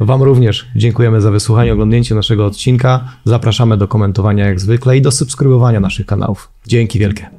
Wam 0.00 0.22
również 0.22 0.66
dziękujemy 0.76 1.20
za 1.20 1.30
wysłuchanie, 1.30 1.72
oglądnięcie 1.72 2.14
naszego 2.14 2.46
odcinka. 2.46 3.08
Zapraszamy 3.24 3.76
do 3.76 3.88
komentowania 3.88 4.46
jak 4.46 4.60
zwykle 4.60 4.96
i 4.96 5.02
do 5.02 5.10
subskrybowania 5.10 5.80
naszych 5.80 6.06
kanałów. 6.06 6.50
Dzięki 6.66 6.98
wielkie. 6.98 7.30